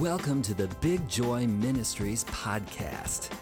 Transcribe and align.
Welcome 0.00 0.42
to 0.42 0.52
the 0.52 0.66
Big 0.82 1.08
Joy 1.08 1.46
Ministries 1.46 2.24
podcast. 2.24 3.32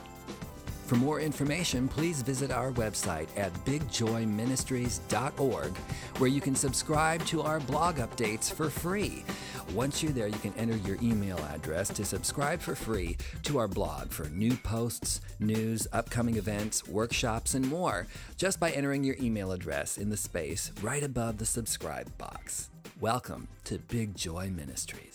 For 0.87 0.95
more 0.95 1.19
information, 1.19 1.89
please 1.89 2.23
visit 2.23 2.53
our 2.53 2.71
website 2.71 3.27
at 3.37 3.53
bigjoyministries.org, 3.65 5.77
where 6.19 6.31
you 6.31 6.41
can 6.41 6.55
subscribe 6.55 7.27
to 7.27 7.43
our 7.43 7.59
blog 7.59 7.97
updates 7.97 8.53
for 8.53 8.71
free. 8.71 9.25
Once 9.73 10.01
you're 10.01 10.13
there, 10.13 10.29
you 10.29 10.39
can 10.39 10.55
enter 10.57 10.77
your 10.77 10.97
email 11.03 11.39
address 11.53 11.89
to 11.89 12.05
subscribe 12.05 12.61
for 12.61 12.77
free 12.77 13.17
to 13.43 13.59
our 13.59 13.67
blog 13.67 14.11
for 14.11 14.29
new 14.29 14.55
posts, 14.59 15.23
news, 15.41 15.89
upcoming 15.93 16.37
events, 16.37 16.87
workshops, 16.87 17.55
and 17.55 17.69
more, 17.69 18.07
just 18.37 18.61
by 18.61 18.71
entering 18.71 19.03
your 19.03 19.17
email 19.21 19.51
address 19.51 19.99
in 19.99 20.09
the 20.09 20.17
space 20.17 20.71
right 20.83 21.03
above 21.03 21.39
the 21.39 21.47
subscribe 21.47 22.17
box. 22.17 22.71
Welcome 23.01 23.49
to 23.65 23.79
Big 23.79 24.15
Joy 24.15 24.51
Ministries. 24.51 25.14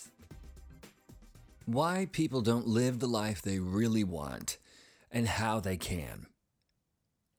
Why 1.72 2.08
people 2.12 2.41
don't 2.41 2.66
live 2.66 2.98
the 2.98 3.05
life 3.05 3.44
they 3.44 3.59
really 3.59 4.04
want 4.04 4.58
and 5.12 5.28
how 5.28 5.59
they 5.59 5.78
can. 5.78 6.26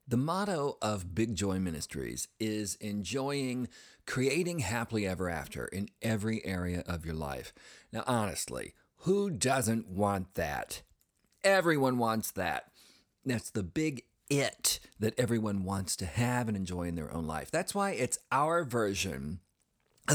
The 0.06 0.16
motto 0.16 0.78
of 0.80 1.16
Big 1.16 1.34
Joy 1.34 1.58
Ministries 1.58 2.28
is 2.38 2.76
enjoying 2.76 3.66
creating 4.06 4.60
happily 4.60 5.04
ever 5.04 5.28
after 5.28 5.64
in 5.64 5.88
every 6.00 6.46
area 6.46 6.84
of 6.86 7.04
your 7.04 7.16
life. 7.16 7.52
Now, 7.92 8.04
honestly, 8.06 8.74
who 8.98 9.30
doesn't 9.30 9.88
want 9.88 10.34
that? 10.34 10.82
Everyone 11.42 11.98
wants 11.98 12.30
that. 12.30 12.70
That's 13.24 13.50
the 13.50 13.64
big 13.64 14.04
it 14.28 14.78
that 15.00 15.18
everyone 15.18 15.64
wants 15.64 15.96
to 15.96 16.06
have 16.06 16.46
and 16.46 16.56
enjoy 16.56 16.84
in 16.84 16.94
their 16.94 17.12
own 17.12 17.26
life. 17.26 17.50
That's 17.50 17.74
why 17.74 17.90
it's 17.90 18.20
our 18.30 18.62
version 18.62 19.40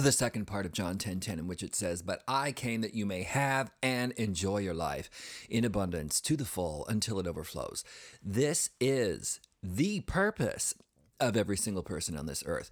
the 0.03 0.11
second 0.11 0.45
part 0.45 0.65
of 0.65 0.71
John 0.71 0.97
10:10 0.97 0.99
10, 0.99 1.19
10, 1.19 1.39
in 1.39 1.47
which 1.47 1.63
it 1.63 1.75
says, 1.75 2.01
"But 2.01 2.23
I 2.27 2.51
came 2.51 2.81
that 2.81 2.93
you 2.93 3.05
may 3.05 3.23
have 3.23 3.71
and 3.81 4.11
enjoy 4.13 4.57
your 4.57 4.73
life 4.73 5.09
in 5.49 5.63
abundance 5.63 6.19
to 6.21 6.35
the 6.35 6.45
full 6.45 6.85
until 6.87 7.19
it 7.19 7.27
overflows." 7.27 7.83
This 8.23 8.69
is 8.79 9.39
the 9.63 10.01
purpose 10.01 10.73
of 11.19 11.37
every 11.37 11.57
single 11.57 11.83
person 11.83 12.17
on 12.17 12.25
this 12.25 12.43
earth. 12.45 12.69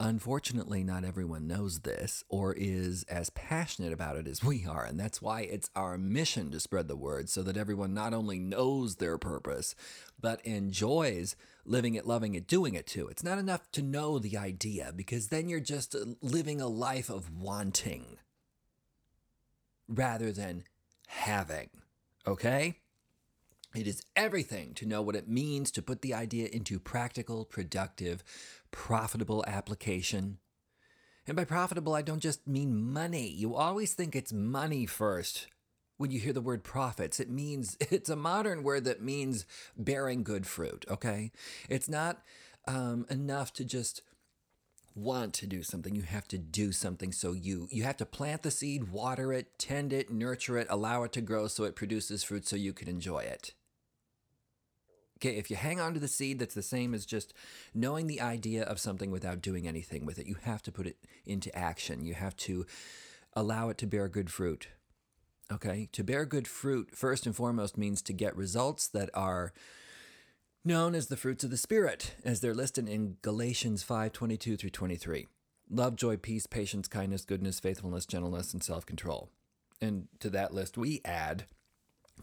Unfortunately, 0.00 0.82
not 0.82 1.04
everyone 1.04 1.46
knows 1.46 1.80
this 1.80 2.24
or 2.28 2.52
is 2.54 3.04
as 3.04 3.30
passionate 3.30 3.92
about 3.92 4.16
it 4.16 4.26
as 4.26 4.42
we 4.42 4.66
are, 4.66 4.84
and 4.84 4.98
that's 4.98 5.22
why 5.22 5.42
it's 5.42 5.70
our 5.76 5.96
mission 5.96 6.50
to 6.50 6.58
spread 6.58 6.88
the 6.88 6.96
word 6.96 7.28
so 7.28 7.42
that 7.42 7.56
everyone 7.56 7.94
not 7.94 8.12
only 8.12 8.40
knows 8.40 8.96
their 8.96 9.16
purpose, 9.16 9.76
but 10.20 10.44
enjoys 10.44 11.36
living 11.64 11.94
it, 11.94 12.04
loving 12.04 12.34
it, 12.34 12.48
doing 12.48 12.74
it 12.74 12.86
too. 12.86 13.06
It's 13.06 13.22
not 13.22 13.38
enough 13.38 13.70
to 13.72 13.82
know 13.82 14.18
the 14.18 14.36
idea 14.36 14.92
because 14.94 15.28
then 15.28 15.48
you're 15.48 15.60
just 15.60 15.94
living 16.20 16.60
a 16.60 16.66
life 16.66 17.08
of 17.08 17.30
wanting 17.30 18.18
rather 19.88 20.32
than 20.32 20.64
having. 21.06 21.70
Okay? 22.26 22.78
It 23.74 23.86
is 23.86 24.02
everything 24.14 24.74
to 24.74 24.86
know 24.86 25.00
what 25.00 25.16
it 25.16 25.28
means 25.28 25.70
to 25.70 25.82
put 25.82 26.02
the 26.02 26.12
idea 26.12 26.48
into 26.48 26.78
practical, 26.78 27.44
productive, 27.44 28.22
profitable 28.72 29.44
application. 29.46 30.38
And 31.26 31.36
by 31.36 31.44
profitable, 31.44 31.94
I 31.94 32.02
don't 32.02 32.18
just 32.18 32.48
mean 32.48 32.92
money. 32.92 33.28
You 33.28 33.54
always 33.54 33.94
think 33.94 34.16
it's 34.16 34.32
money 34.32 34.86
first 34.86 35.46
when 35.96 36.10
you 36.10 36.18
hear 36.18 36.32
the 36.32 36.40
word 36.40 36.64
profits. 36.64 37.20
It 37.20 37.30
means, 37.30 37.76
it's 37.80 38.08
a 38.08 38.16
modern 38.16 38.64
word 38.64 38.84
that 38.84 39.00
means 39.00 39.46
bearing 39.76 40.24
good 40.24 40.46
fruit, 40.46 40.84
okay? 40.90 41.30
It's 41.68 41.88
not 41.88 42.22
um, 42.66 43.06
enough 43.08 43.52
to 43.54 43.64
just 43.64 44.02
want 44.94 45.32
to 45.32 45.46
do 45.46 45.62
something 45.62 45.94
you 45.94 46.02
have 46.02 46.28
to 46.28 46.36
do 46.36 46.70
something 46.70 47.12
so 47.12 47.32
you 47.32 47.66
you 47.70 47.82
have 47.82 47.96
to 47.96 48.04
plant 48.04 48.42
the 48.42 48.50
seed 48.50 48.92
water 48.92 49.32
it 49.32 49.58
tend 49.58 49.90
it 49.90 50.10
nurture 50.10 50.58
it 50.58 50.66
allow 50.68 51.02
it 51.02 51.12
to 51.12 51.22
grow 51.22 51.48
so 51.48 51.64
it 51.64 51.74
produces 51.74 52.22
fruit 52.22 52.46
so 52.46 52.56
you 52.56 52.74
can 52.74 52.88
enjoy 52.88 53.20
it 53.20 53.54
Okay, 55.22 55.36
if 55.36 55.50
you 55.50 55.56
hang 55.56 55.78
on 55.78 55.94
to 55.94 56.00
the 56.00 56.08
seed, 56.08 56.40
that's 56.40 56.54
the 56.54 56.62
same 56.62 56.92
as 56.94 57.06
just 57.06 57.32
knowing 57.72 58.08
the 58.08 58.20
idea 58.20 58.64
of 58.64 58.80
something 58.80 59.12
without 59.12 59.40
doing 59.40 59.68
anything 59.68 60.04
with 60.04 60.18
it. 60.18 60.26
You 60.26 60.34
have 60.42 60.62
to 60.62 60.72
put 60.72 60.84
it 60.84 60.96
into 61.24 61.56
action. 61.56 62.04
You 62.04 62.14
have 62.14 62.34
to 62.38 62.66
allow 63.34 63.68
it 63.68 63.78
to 63.78 63.86
bear 63.86 64.08
good 64.08 64.32
fruit. 64.32 64.66
Okay, 65.52 65.88
to 65.92 66.02
bear 66.02 66.24
good 66.24 66.48
fruit, 66.48 66.90
first 66.96 67.24
and 67.24 67.36
foremost, 67.36 67.78
means 67.78 68.02
to 68.02 68.12
get 68.12 68.36
results 68.36 68.88
that 68.88 69.10
are 69.14 69.52
known 70.64 70.92
as 70.92 71.06
the 71.06 71.16
fruits 71.16 71.44
of 71.44 71.50
the 71.50 71.56
Spirit, 71.56 72.16
as 72.24 72.40
they're 72.40 72.52
listed 72.52 72.88
in 72.88 73.18
Galatians 73.22 73.84
5 73.84 74.12
22 74.12 74.56
through 74.56 74.70
23. 74.70 75.28
Love, 75.70 75.94
joy, 75.94 76.16
peace, 76.16 76.48
patience, 76.48 76.88
kindness, 76.88 77.24
goodness, 77.24 77.60
faithfulness, 77.60 78.06
gentleness, 78.06 78.52
and 78.52 78.64
self 78.64 78.84
control. 78.84 79.30
And 79.80 80.08
to 80.18 80.30
that 80.30 80.52
list, 80.52 80.76
we 80.76 81.00
add 81.04 81.44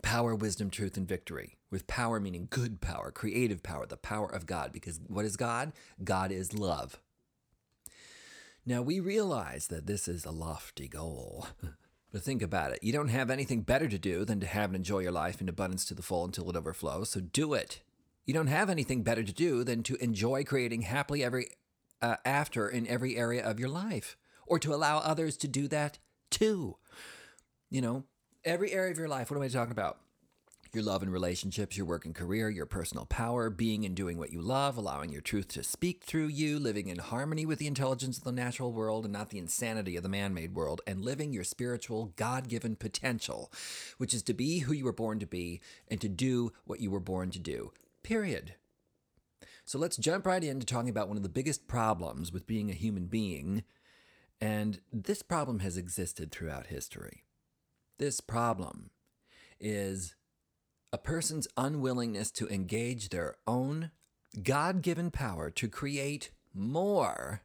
power, 0.01 0.35
wisdom, 0.35 0.69
truth, 0.69 0.97
and 0.97 1.07
victory. 1.07 1.57
With 1.71 1.87
power 1.87 2.19
meaning 2.19 2.47
good 2.49 2.81
power, 2.81 3.11
creative 3.11 3.61
power, 3.61 3.85
the 3.85 3.97
power 3.97 4.27
of 4.27 4.45
God. 4.45 4.71
Because 4.71 4.99
what 5.07 5.25
is 5.25 5.37
God? 5.37 5.71
God 6.03 6.31
is 6.31 6.57
love. 6.57 6.99
Now 8.65 8.81
we 8.81 8.99
realize 8.99 9.67
that 9.67 9.87
this 9.87 10.07
is 10.07 10.25
a 10.25 10.31
lofty 10.31 10.87
goal. 10.87 11.47
But 12.11 12.23
think 12.23 12.41
about 12.41 12.71
it. 12.71 12.79
You 12.81 12.91
don't 12.91 13.09
have 13.09 13.29
anything 13.29 13.61
better 13.61 13.87
to 13.87 13.99
do 13.99 14.25
than 14.25 14.39
to 14.39 14.47
have 14.47 14.71
and 14.71 14.77
enjoy 14.77 14.99
your 14.99 15.11
life 15.11 15.41
in 15.41 15.49
abundance 15.49 15.85
to 15.85 15.93
the 15.93 16.01
full 16.01 16.25
until 16.25 16.49
it 16.49 16.55
overflows. 16.55 17.11
So 17.11 17.19
do 17.19 17.53
it. 17.53 17.81
You 18.25 18.33
don't 18.33 18.47
have 18.47 18.69
anything 18.69 19.03
better 19.03 19.23
to 19.23 19.33
do 19.33 19.63
than 19.63 19.83
to 19.83 19.95
enjoy 20.03 20.43
creating 20.43 20.83
happily 20.83 21.23
every 21.23 21.49
uh, 22.01 22.15
after 22.25 22.67
in 22.67 22.87
every 22.87 23.17
area 23.17 23.43
of 23.43 23.59
your 23.59 23.69
life, 23.69 24.17
or 24.47 24.57
to 24.59 24.73
allow 24.73 24.99
others 24.99 25.35
to 25.37 25.47
do 25.47 25.67
that 25.67 25.99
too. 26.31 26.77
You 27.69 27.81
know, 27.81 28.03
every 28.43 28.71
area 28.71 28.91
of 28.91 28.97
your 28.97 29.07
life. 29.07 29.29
What 29.29 29.37
am 29.37 29.43
I 29.43 29.47
talking 29.47 29.71
about? 29.71 29.99
Your 30.71 30.83
love 30.83 31.01
and 31.01 31.11
relationships, 31.11 31.75
your 31.77 31.87
work 31.87 32.05
and 32.05 32.13
career, 32.13 32.47
your 32.47 32.67
personal 32.67 33.05
power, 33.05 33.49
being 33.49 33.85
and 33.85 33.95
doing 33.95 34.19
what 34.19 34.31
you 34.31 34.39
love, 34.39 34.77
allowing 34.77 35.11
your 35.11 35.21
truth 35.21 35.47
to 35.49 35.63
speak 35.63 36.03
through 36.03 36.27
you, 36.27 36.59
living 36.59 36.89
in 36.89 36.99
harmony 36.99 37.43
with 37.43 37.57
the 37.57 37.65
intelligence 37.65 38.19
of 38.19 38.23
the 38.23 38.31
natural 38.31 38.71
world 38.71 39.03
and 39.03 39.11
not 39.11 39.31
the 39.31 39.39
insanity 39.39 39.97
of 39.97 40.03
the 40.03 40.09
man 40.09 40.31
made 40.31 40.53
world, 40.53 40.81
and 40.85 41.01
living 41.01 41.33
your 41.33 41.43
spiritual, 41.43 42.13
God 42.17 42.47
given 42.47 42.75
potential, 42.75 43.51
which 43.97 44.13
is 44.13 44.21
to 44.23 44.33
be 44.35 44.59
who 44.59 44.73
you 44.73 44.85
were 44.85 44.93
born 44.93 45.17
to 45.17 45.25
be 45.25 45.59
and 45.87 45.99
to 46.01 46.09
do 46.09 46.53
what 46.65 46.79
you 46.79 46.91
were 46.91 46.99
born 46.99 47.31
to 47.31 47.39
do. 47.39 47.71
Period. 48.03 48.53
So 49.65 49.79
let's 49.79 49.97
jump 49.97 50.27
right 50.27 50.43
into 50.43 50.67
talking 50.67 50.89
about 50.89 51.07
one 51.07 51.17
of 51.17 51.23
the 51.23 51.29
biggest 51.29 51.67
problems 51.67 52.31
with 52.31 52.45
being 52.45 52.69
a 52.69 52.73
human 52.73 53.07
being. 53.07 53.63
And 54.39 54.81
this 54.93 55.23
problem 55.23 55.59
has 55.59 55.77
existed 55.77 56.31
throughout 56.31 56.67
history. 56.67 57.23
This 57.99 58.21
problem 58.21 58.91
is 59.59 60.15
a 60.93 60.97
person's 60.97 61.49
unwillingness 61.57 62.31
to 62.31 62.47
engage 62.47 63.09
their 63.09 63.35
own 63.45 63.91
God 64.41 64.81
given 64.81 65.11
power 65.11 65.49
to 65.51 65.67
create 65.67 66.31
more 66.53 67.41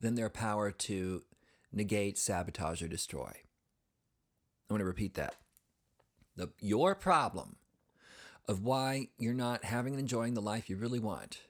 than 0.00 0.14
their 0.14 0.30
power 0.30 0.70
to 0.70 1.24
negate, 1.72 2.16
sabotage, 2.16 2.80
or 2.80 2.86
destroy. 2.86 3.32
I 4.70 4.72
want 4.72 4.82
to 4.82 4.86
repeat 4.86 5.14
that. 5.14 5.34
The, 6.36 6.50
your 6.60 6.94
problem 6.94 7.56
of 8.46 8.62
why 8.62 9.08
you're 9.18 9.34
not 9.34 9.64
having 9.64 9.94
and 9.94 10.00
enjoying 10.00 10.34
the 10.34 10.40
life 10.40 10.70
you 10.70 10.76
really 10.76 11.00
want 11.00 11.40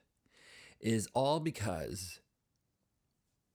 is 0.79 1.07
all 1.13 1.39
because 1.39 2.19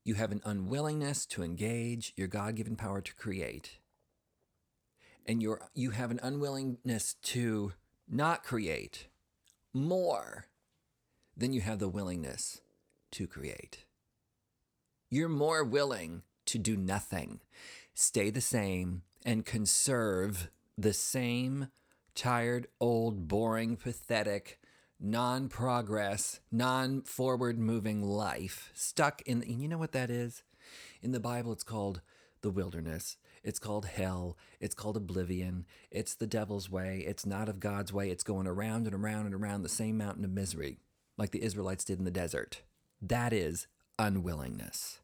you 0.04 0.14
have 0.14 0.30
an 0.30 0.40
unwillingness 0.44 1.26
to 1.26 1.42
engage 1.42 2.12
your 2.16 2.28
God 2.28 2.54
given 2.54 2.76
power 2.76 3.00
to 3.00 3.14
create 3.16 3.78
and 5.28 5.42
you're 5.42 5.68
you 5.74 5.90
have 5.90 6.10
an 6.10 6.18
unwillingness 6.22 7.14
to 7.22 7.72
not 8.08 8.42
create 8.42 9.08
more 9.74 10.46
than 11.36 11.52
you 11.52 11.60
have 11.60 11.78
the 11.78 11.88
willingness 11.88 12.62
to 13.12 13.26
create. 13.26 13.84
You're 15.10 15.28
more 15.28 15.62
willing 15.62 16.22
to 16.46 16.58
do 16.58 16.76
nothing, 16.76 17.40
stay 17.94 18.30
the 18.30 18.40
same, 18.40 19.02
and 19.24 19.44
conserve 19.44 20.50
the 20.76 20.92
same 20.92 21.68
tired, 22.14 22.66
old, 22.80 23.28
boring, 23.28 23.76
pathetic, 23.76 24.58
non 24.98 25.48
progress, 25.48 26.40
non 26.50 27.02
forward 27.02 27.58
moving 27.58 28.02
life 28.02 28.70
stuck 28.74 29.22
in. 29.22 29.42
And 29.42 29.62
you 29.62 29.68
know 29.68 29.78
what 29.78 29.92
that 29.92 30.10
is? 30.10 30.42
In 31.02 31.12
the 31.12 31.20
Bible, 31.20 31.52
it's 31.52 31.62
called 31.62 32.00
the 32.40 32.50
wilderness. 32.50 33.16
It's 33.48 33.58
called 33.58 33.86
hell. 33.86 34.36
It's 34.60 34.74
called 34.74 34.98
oblivion. 34.98 35.64
It's 35.90 36.14
the 36.14 36.26
devil's 36.26 36.70
way. 36.70 37.02
It's 37.06 37.24
not 37.24 37.48
of 37.48 37.60
God's 37.60 37.94
way. 37.94 38.10
It's 38.10 38.22
going 38.22 38.46
around 38.46 38.84
and 38.84 38.94
around 38.94 39.24
and 39.24 39.34
around 39.34 39.62
the 39.62 39.70
same 39.70 39.96
mountain 39.96 40.22
of 40.26 40.30
misery, 40.30 40.80
like 41.16 41.30
the 41.30 41.42
Israelites 41.42 41.84
did 41.84 41.98
in 41.98 42.04
the 42.04 42.10
desert. 42.10 42.60
That 43.00 43.32
is 43.32 43.66
unwillingness. 43.98 45.00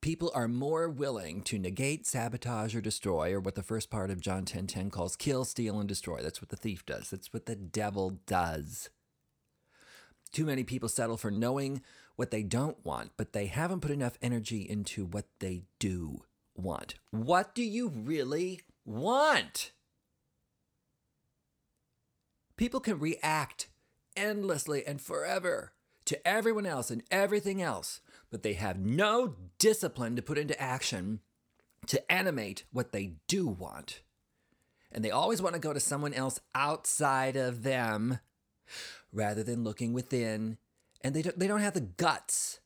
People 0.00 0.32
are 0.34 0.48
more 0.48 0.88
willing 0.88 1.42
to 1.42 1.58
negate, 1.58 2.06
sabotage, 2.06 2.74
or 2.74 2.80
destroy, 2.80 3.30
or 3.30 3.40
what 3.40 3.54
the 3.54 3.62
first 3.62 3.90
part 3.90 4.10
of 4.10 4.22
John 4.22 4.46
10:10 4.46 4.46
10, 4.46 4.66
10 4.68 4.90
calls 4.90 5.14
kill, 5.14 5.44
steal, 5.44 5.78
and 5.78 5.88
destroy. 5.88 6.22
That's 6.22 6.40
what 6.40 6.48
the 6.48 6.56
thief 6.56 6.86
does. 6.86 7.10
That's 7.10 7.34
what 7.34 7.44
the 7.44 7.54
devil 7.54 8.18
does. 8.26 8.88
Too 10.32 10.46
many 10.46 10.64
people 10.64 10.88
settle 10.88 11.18
for 11.18 11.30
knowing 11.30 11.82
what 12.16 12.30
they 12.30 12.42
don't 12.42 12.84
want, 12.84 13.12
but 13.16 13.32
they 13.32 13.46
haven't 13.46 13.80
put 13.80 13.90
enough 13.90 14.18
energy 14.22 14.62
into 14.68 15.04
what 15.04 15.26
they 15.40 15.64
do 15.78 16.22
want? 16.54 16.94
What 17.10 17.54
do 17.54 17.62
you 17.62 17.88
really 17.88 18.60
want? 18.84 19.72
People 22.56 22.80
can 22.80 22.98
react 22.98 23.68
endlessly 24.16 24.86
and 24.86 25.00
forever 25.00 25.72
to 26.04 26.28
everyone 26.28 26.66
else 26.66 26.90
and 26.90 27.02
everything 27.10 27.62
else, 27.62 28.00
but 28.30 28.42
they 28.42 28.54
have 28.54 28.78
no 28.78 29.36
discipline 29.58 30.16
to 30.16 30.22
put 30.22 30.38
into 30.38 30.60
action 30.60 31.20
to 31.86 32.12
animate 32.12 32.64
what 32.72 32.92
they 32.92 33.14
do 33.28 33.46
want. 33.46 34.02
And 34.90 35.04
they 35.04 35.10
always 35.10 35.40
want 35.40 35.54
to 35.54 35.60
go 35.60 35.72
to 35.72 35.80
someone 35.80 36.12
else 36.12 36.40
outside 36.54 37.36
of 37.36 37.62
them 37.62 38.18
rather 39.12 39.42
than 39.42 39.64
looking 39.64 39.92
within. 39.92 40.58
And 41.02 41.14
they 41.14 41.22
don't, 41.22 41.38
they 41.38 41.46
don't 41.46 41.60
have 41.60 41.74
the 41.74 41.80
guts. 41.80 42.60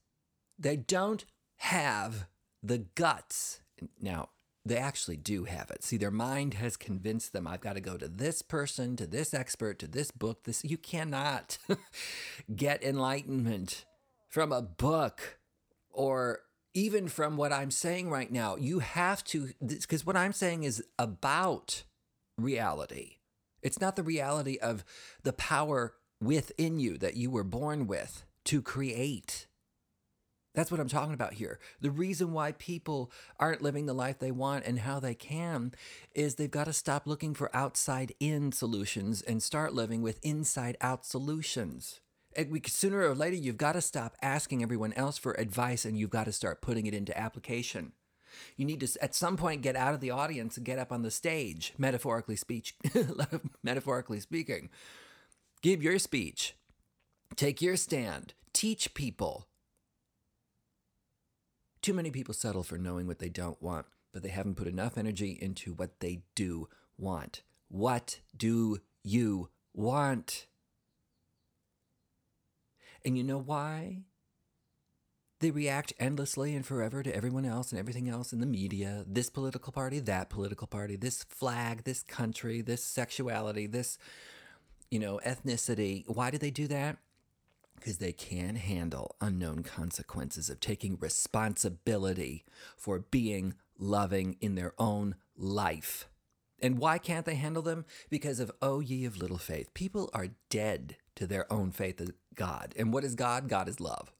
They 0.58 0.76
don't 0.76 1.24
have 1.56 2.26
the 2.62 2.78
guts. 2.78 3.60
Now, 4.00 4.30
they 4.66 4.76
actually 4.76 5.16
do 5.16 5.44
have 5.44 5.70
it. 5.70 5.84
See, 5.84 5.96
their 5.96 6.10
mind 6.10 6.54
has 6.54 6.76
convinced 6.76 7.32
them 7.32 7.46
I've 7.46 7.60
got 7.60 7.74
to 7.74 7.80
go 7.80 7.96
to 7.96 8.08
this 8.08 8.42
person, 8.42 8.96
to 8.96 9.06
this 9.06 9.32
expert, 9.32 9.78
to 9.78 9.86
this 9.86 10.10
book. 10.10 10.42
This 10.42 10.64
you 10.64 10.76
cannot 10.76 11.58
get 12.56 12.82
enlightenment 12.82 13.84
from 14.28 14.52
a 14.52 14.62
book 14.62 15.38
or 15.90 16.40
even 16.74 17.08
from 17.08 17.36
what 17.36 17.52
I'm 17.52 17.70
saying 17.70 18.10
right 18.10 18.30
now. 18.30 18.56
You 18.56 18.80
have 18.80 19.22
to 19.24 19.50
because 19.64 20.04
what 20.04 20.16
I'm 20.16 20.32
saying 20.32 20.64
is 20.64 20.82
about 20.98 21.84
reality. 22.36 23.18
It's 23.62 23.80
not 23.80 23.96
the 23.96 24.02
reality 24.02 24.58
of 24.58 24.84
the 25.22 25.32
power 25.32 25.94
within 26.20 26.78
you 26.78 26.98
that 26.98 27.16
you 27.16 27.30
were 27.30 27.44
born 27.44 27.86
with 27.86 28.24
to 28.44 28.62
create. 28.62 29.46
That's 30.56 30.70
what 30.70 30.80
I'm 30.80 30.88
talking 30.88 31.12
about 31.12 31.34
here. 31.34 31.58
The 31.82 31.90
reason 31.90 32.32
why 32.32 32.52
people 32.52 33.12
aren't 33.38 33.60
living 33.60 33.84
the 33.84 33.92
life 33.92 34.18
they 34.18 34.30
want 34.30 34.64
and 34.64 34.78
how 34.78 34.98
they 34.98 35.14
can 35.14 35.72
is 36.14 36.34
they've 36.34 36.50
got 36.50 36.64
to 36.64 36.72
stop 36.72 37.06
looking 37.06 37.34
for 37.34 37.54
outside 37.54 38.14
in 38.18 38.52
solutions 38.52 39.20
and 39.20 39.42
start 39.42 39.74
living 39.74 40.00
with 40.00 40.18
inside 40.22 40.78
out 40.80 41.04
solutions. 41.04 42.00
We, 42.48 42.62
sooner 42.66 43.02
or 43.02 43.14
later, 43.14 43.36
you've 43.36 43.58
got 43.58 43.72
to 43.72 43.82
stop 43.82 44.16
asking 44.22 44.62
everyone 44.62 44.94
else 44.94 45.18
for 45.18 45.32
advice 45.34 45.84
and 45.84 45.98
you've 45.98 46.10
got 46.10 46.24
to 46.24 46.32
start 46.32 46.62
putting 46.62 46.86
it 46.86 46.94
into 46.94 47.16
application. 47.18 47.92
You 48.56 48.64
need 48.64 48.80
to, 48.80 49.02
at 49.02 49.14
some 49.14 49.36
point, 49.36 49.62
get 49.62 49.76
out 49.76 49.94
of 49.94 50.00
the 50.00 50.10
audience 50.10 50.56
and 50.56 50.64
get 50.64 50.78
up 50.78 50.90
on 50.90 51.02
the 51.02 51.10
stage, 51.10 51.74
metaphorically 51.76 52.36
speech, 52.36 52.74
metaphorically 53.62 54.20
speaking. 54.20 54.70
Give 55.62 55.82
your 55.82 55.98
speech. 55.98 56.54
Take 57.34 57.60
your 57.60 57.76
stand. 57.76 58.34
Teach 58.52 58.94
people 58.94 59.46
too 61.86 61.94
many 61.94 62.10
people 62.10 62.34
settle 62.34 62.64
for 62.64 62.78
knowing 62.78 63.06
what 63.06 63.20
they 63.20 63.28
don't 63.28 63.62
want, 63.62 63.86
but 64.12 64.24
they 64.24 64.28
haven't 64.30 64.56
put 64.56 64.66
enough 64.66 64.98
energy 64.98 65.38
into 65.40 65.72
what 65.72 66.00
they 66.00 66.22
do 66.34 66.68
want. 66.98 67.42
What 67.68 68.18
do 68.36 68.78
you 69.04 69.50
want? 69.72 70.46
And 73.04 73.16
you 73.16 73.22
know 73.22 73.38
why? 73.38 74.02
They 75.38 75.52
react 75.52 75.92
endlessly 76.00 76.56
and 76.56 76.66
forever 76.66 77.04
to 77.04 77.14
everyone 77.14 77.44
else 77.44 77.70
and 77.70 77.78
everything 77.78 78.08
else 78.08 78.32
in 78.32 78.40
the 78.40 78.46
media 78.46 79.04
this 79.06 79.30
political 79.30 79.72
party, 79.72 80.00
that 80.00 80.28
political 80.28 80.66
party, 80.66 80.96
this 80.96 81.22
flag, 81.22 81.84
this 81.84 82.02
country, 82.02 82.62
this 82.62 82.82
sexuality, 82.82 83.68
this, 83.68 83.96
you 84.90 84.98
know, 84.98 85.20
ethnicity. 85.24 86.04
Why 86.08 86.30
do 86.30 86.38
they 86.38 86.50
do 86.50 86.66
that? 86.68 86.98
because 87.76 87.98
they 87.98 88.12
can 88.12 88.56
handle 88.56 89.16
unknown 89.20 89.62
consequences 89.62 90.50
of 90.50 90.58
taking 90.60 90.96
responsibility 90.98 92.44
for 92.76 92.98
being 92.98 93.54
loving 93.78 94.36
in 94.40 94.54
their 94.54 94.72
own 94.78 95.14
life. 95.36 96.08
And 96.60 96.78
why 96.78 96.98
can't 96.98 97.26
they 97.26 97.34
handle 97.34 97.62
them? 97.62 97.84
Because 98.08 98.40
of, 98.40 98.50
oh, 98.62 98.80
ye 98.80 99.04
of 99.04 99.18
little 99.18 99.38
faith. 99.38 99.74
People 99.74 100.10
are 100.14 100.28
dead 100.48 100.96
to 101.16 101.26
their 101.26 101.50
own 101.52 101.70
faith 101.70 102.00
of 102.00 102.12
God. 102.34 102.74
And 102.76 102.92
what 102.92 103.04
is 103.04 103.14
God? 103.14 103.48
God 103.48 103.68
is 103.68 103.78
love. 103.78 104.10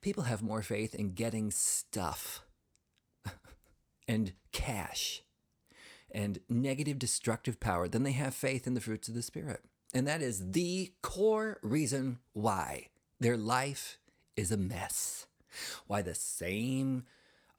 People 0.00 0.24
have 0.24 0.42
more 0.42 0.62
faith 0.62 0.94
in 0.94 1.12
getting 1.12 1.50
stuff 1.50 2.42
and 4.08 4.32
cash 4.52 5.22
and 6.12 6.40
negative 6.48 6.98
destructive 6.98 7.58
power 7.58 7.88
than 7.88 8.02
they 8.02 8.12
have 8.12 8.34
faith 8.34 8.66
in 8.66 8.74
the 8.74 8.80
fruits 8.80 9.08
of 9.08 9.14
the 9.14 9.22
Spirit. 9.22 9.64
And 9.94 10.06
that 10.06 10.22
is 10.22 10.52
the 10.52 10.92
core 11.02 11.58
reason 11.62 12.18
why 12.32 12.88
their 13.20 13.36
life 13.36 13.98
is 14.36 14.50
a 14.50 14.56
mess. 14.56 15.26
Why 15.86 16.02
the 16.02 16.14
same 16.14 17.04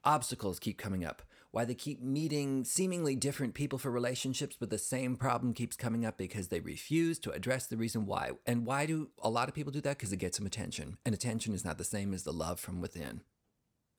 obstacles 0.04 0.60
keep 0.60 0.78
coming 0.78 1.06
up. 1.06 1.22
Why 1.52 1.66
they 1.66 1.76
keep 1.76 2.02
meeting 2.02 2.64
seemingly 2.64 3.16
different 3.16 3.54
people 3.54 3.78
for 3.78 3.92
relationships, 3.92 4.56
but 4.60 4.72
the 4.72 4.80
same 4.80 5.16
problem 5.16 5.54
keeps 5.54 5.76
coming 5.76 6.04
up 6.04 6.18
because 6.18 6.48
they 6.48 6.60
refuse 6.60 7.20
to 7.20 7.32
address 7.32 7.68
the 7.68 7.78
reason 7.78 8.08
why. 8.08 8.32
And 8.48 8.66
why 8.66 8.88
do 8.88 9.10
a 9.22 9.30
lot 9.30 9.50
of 9.50 9.54
people 9.54 9.72
do 9.72 9.82
that? 9.82 10.00
Because 10.00 10.12
it 10.12 10.18
gets 10.18 10.40
them 10.40 10.48
attention. 10.48 10.98
And 11.06 11.14
attention 11.14 11.54
is 11.54 11.64
not 11.64 11.78
the 11.78 11.84
same 11.84 12.12
as 12.12 12.24
the 12.24 12.34
love 12.34 12.60
from 12.60 12.82
within. 12.82 13.22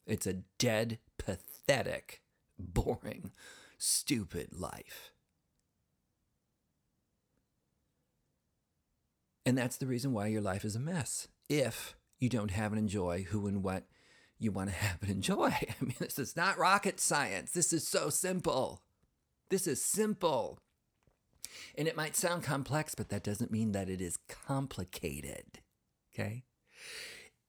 It's 0.05 0.27
a 0.27 0.43
dead, 0.59 0.99
pathetic, 1.17 2.23
boring, 2.59 3.31
stupid 3.85 4.49
life. 4.53 5.13
And 9.47 9.59
that's 9.59 9.77
the 9.77 9.87
reason 9.87 10.13
why 10.13 10.29
your 10.29 10.41
life 10.41 10.65
is 10.65 10.75
a 10.75 10.81
mess. 10.81 11.29
If 11.49 11.95
you 12.19 12.29
don't 12.29 12.51
have 12.51 12.73
and 12.73 12.79
enjoy 12.79 13.25
who 13.25 13.47
and 13.47 13.63
what 13.63 13.85
you 14.39 14.51
want 14.51 14.71
to 14.71 14.77
have 14.77 15.03
and 15.03 15.11
enjoy. 15.11 15.49
I 15.51 15.75
mean, 15.81 15.97
this 15.99 16.19
is 16.19 16.37
not 16.37 16.59
rocket 16.59 16.99
science. 16.99 17.53
This 17.53 17.73
is 17.73 17.87
so 17.87 18.11
simple. 18.11 18.83
This 19.51 19.67
is 19.67 19.83
simple. 19.85 20.59
And 21.77 21.87
it 21.87 21.97
might 21.97 22.17
sound 22.17 22.43
complex, 22.43 22.95
but 22.95 23.11
that 23.11 23.23
doesn't 23.23 23.53
mean 23.53 23.73
that 23.73 23.89
it 23.89 24.01
is 24.01 24.19
complicated. 24.29 25.61
Okay? 26.15 26.45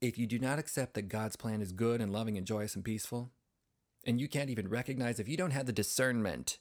If 0.01 0.17
you 0.17 0.27
do 0.27 0.37
not 0.37 0.59
accept 0.59 0.93
that 0.95 1.07
God's 1.07 1.35
plan 1.35 1.61
is 1.61 1.71
good 1.71 2.01
and 2.01 2.11
loving 2.11 2.37
and 2.37 2.45
joyous 2.45 2.75
and 2.75 2.83
peaceful, 2.83 3.31
and 4.05 4.19
you 4.19 4.27
can't 4.27 4.49
even 4.49 4.69
recognize, 4.69 5.19
if 5.19 5.27
you 5.27 5.37
don't 5.37 5.51
have 5.51 5.65
the 5.65 5.73
discernment 5.73 6.59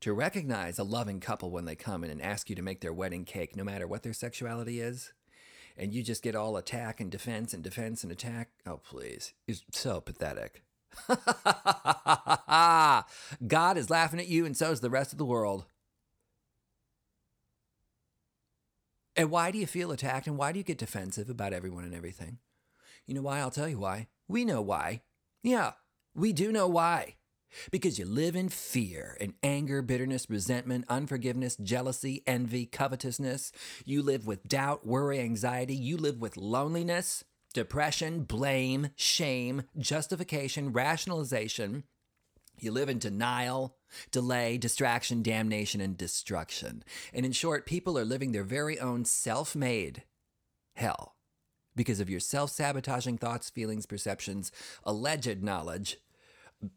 to 0.00 0.12
recognize 0.12 0.78
a 0.78 0.84
loving 0.84 1.20
couple 1.20 1.50
when 1.50 1.64
they 1.64 1.76
come 1.76 2.04
in 2.04 2.10
and 2.10 2.20
ask 2.20 2.50
you 2.50 2.56
to 2.56 2.62
make 2.62 2.80
their 2.80 2.92
wedding 2.92 3.24
cake, 3.24 3.56
no 3.56 3.64
matter 3.64 3.86
what 3.86 4.02
their 4.02 4.12
sexuality 4.12 4.80
is, 4.80 5.12
and 5.76 5.94
you 5.94 6.02
just 6.02 6.22
get 6.22 6.34
all 6.34 6.56
attack 6.56 7.00
and 7.00 7.10
defense 7.10 7.54
and 7.54 7.62
defense 7.62 8.02
and 8.02 8.12
attack. 8.12 8.50
Oh, 8.66 8.76
please. 8.78 9.32
It's 9.48 9.62
so 9.70 10.00
pathetic. 10.00 10.62
God 13.46 13.76
is 13.78 13.88
laughing 13.88 14.20
at 14.20 14.28
you, 14.28 14.44
and 14.44 14.56
so 14.56 14.70
is 14.70 14.80
the 14.80 14.90
rest 14.90 15.12
of 15.12 15.18
the 15.18 15.24
world. 15.24 15.64
And 19.16 19.30
why 19.30 19.50
do 19.50 19.58
you 19.58 19.66
feel 19.66 19.92
attacked 19.92 20.26
and 20.26 20.38
why 20.38 20.52
do 20.52 20.58
you 20.58 20.64
get 20.64 20.78
defensive 20.78 21.28
about 21.28 21.52
everyone 21.52 21.84
and 21.84 21.94
everything? 21.94 22.38
You 23.06 23.14
know 23.14 23.22
why? 23.22 23.40
I'll 23.40 23.50
tell 23.50 23.68
you 23.68 23.78
why. 23.78 24.08
We 24.26 24.44
know 24.44 24.62
why. 24.62 25.02
Yeah, 25.42 25.72
we 26.14 26.32
do 26.32 26.52
know 26.52 26.68
why. 26.68 27.16
Because 27.70 27.98
you 27.98 28.06
live 28.06 28.34
in 28.34 28.48
fear 28.48 29.16
and 29.20 29.34
anger, 29.42 29.82
bitterness, 29.82 30.28
resentment, 30.28 30.86
unforgiveness, 30.88 31.56
jealousy, 31.56 32.22
envy, 32.26 32.66
covetousness. 32.66 33.52
You 33.84 34.02
live 34.02 34.26
with 34.26 34.48
doubt, 34.48 34.86
worry, 34.86 35.20
anxiety. 35.20 35.74
You 35.74 35.98
live 35.98 36.18
with 36.18 36.36
loneliness, 36.36 37.24
depression, 37.52 38.24
blame, 38.24 38.90
shame, 38.96 39.64
justification, 39.76 40.72
rationalization. 40.72 41.84
You 42.58 42.72
live 42.72 42.88
in 42.88 42.98
denial, 42.98 43.76
delay, 44.10 44.56
distraction, 44.56 45.22
damnation, 45.22 45.80
and 45.80 45.96
destruction. 45.96 46.84
And 47.12 47.26
in 47.26 47.32
short, 47.32 47.66
people 47.66 47.98
are 47.98 48.04
living 48.04 48.32
their 48.32 48.44
very 48.44 48.78
own 48.78 49.04
self 49.04 49.54
made 49.54 50.04
hell 50.74 51.16
because 51.76 52.00
of 52.00 52.10
your 52.10 52.20
self 52.20 52.50
sabotaging 52.50 53.18
thoughts, 53.18 53.50
feelings, 53.50 53.86
perceptions, 53.86 54.52
alleged 54.84 55.42
knowledge, 55.42 55.98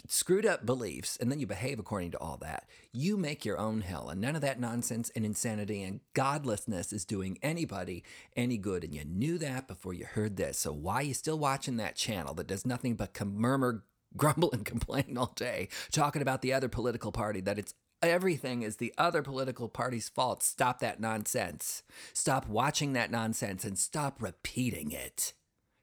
screwed 0.07 0.45
up 0.45 0.65
beliefs 0.65 1.17
and 1.17 1.31
then 1.31 1.39
you 1.39 1.47
behave 1.47 1.79
according 1.79 2.11
to 2.11 2.19
all 2.19 2.37
that, 2.37 2.67
you 2.91 3.17
make 3.17 3.45
your 3.45 3.59
own 3.59 3.81
hell. 3.81 4.09
And 4.09 4.21
none 4.21 4.35
of 4.35 4.41
that 4.41 4.59
nonsense 4.59 5.11
and 5.15 5.25
insanity 5.25 5.83
and 5.83 5.99
godlessness 6.13 6.91
is 6.91 7.05
doing 7.05 7.37
anybody 7.41 8.03
any 8.35 8.57
good. 8.57 8.83
And 8.83 8.93
you 8.93 9.05
knew 9.05 9.37
that 9.37 9.67
before 9.67 9.93
you 9.93 10.05
heard 10.05 10.37
this. 10.37 10.57
So 10.57 10.73
why 10.73 10.95
are 10.95 11.03
you 11.03 11.13
still 11.13 11.39
watching 11.39 11.77
that 11.77 11.95
channel 11.95 12.33
that 12.35 12.47
does 12.47 12.65
nothing 12.65 12.95
but 12.95 13.19
murmur, 13.25 13.83
grumble, 14.17 14.51
and 14.51 14.65
complain 14.65 15.17
all 15.17 15.33
day, 15.35 15.67
talking 15.91 16.21
about 16.21 16.41
the 16.41 16.53
other 16.53 16.69
political 16.69 17.11
party 17.11 17.41
that 17.41 17.59
it's 17.59 17.73
everything 18.05 18.61
is 18.61 18.77
the 18.77 18.93
other 18.97 19.21
political 19.21 19.67
party's 19.69 20.09
fault. 20.09 20.43
Stop 20.43 20.79
that 20.79 20.99
nonsense. 20.99 21.83
Stop 22.13 22.47
watching 22.47 22.93
that 22.93 23.11
nonsense 23.11 23.63
and 23.63 23.77
stop 23.77 24.21
repeating 24.21 24.91
it. 24.91 25.33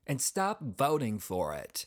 And 0.07 0.21
stop 0.21 0.61
voting 0.63 1.19
for 1.19 1.55
it. 1.55 1.87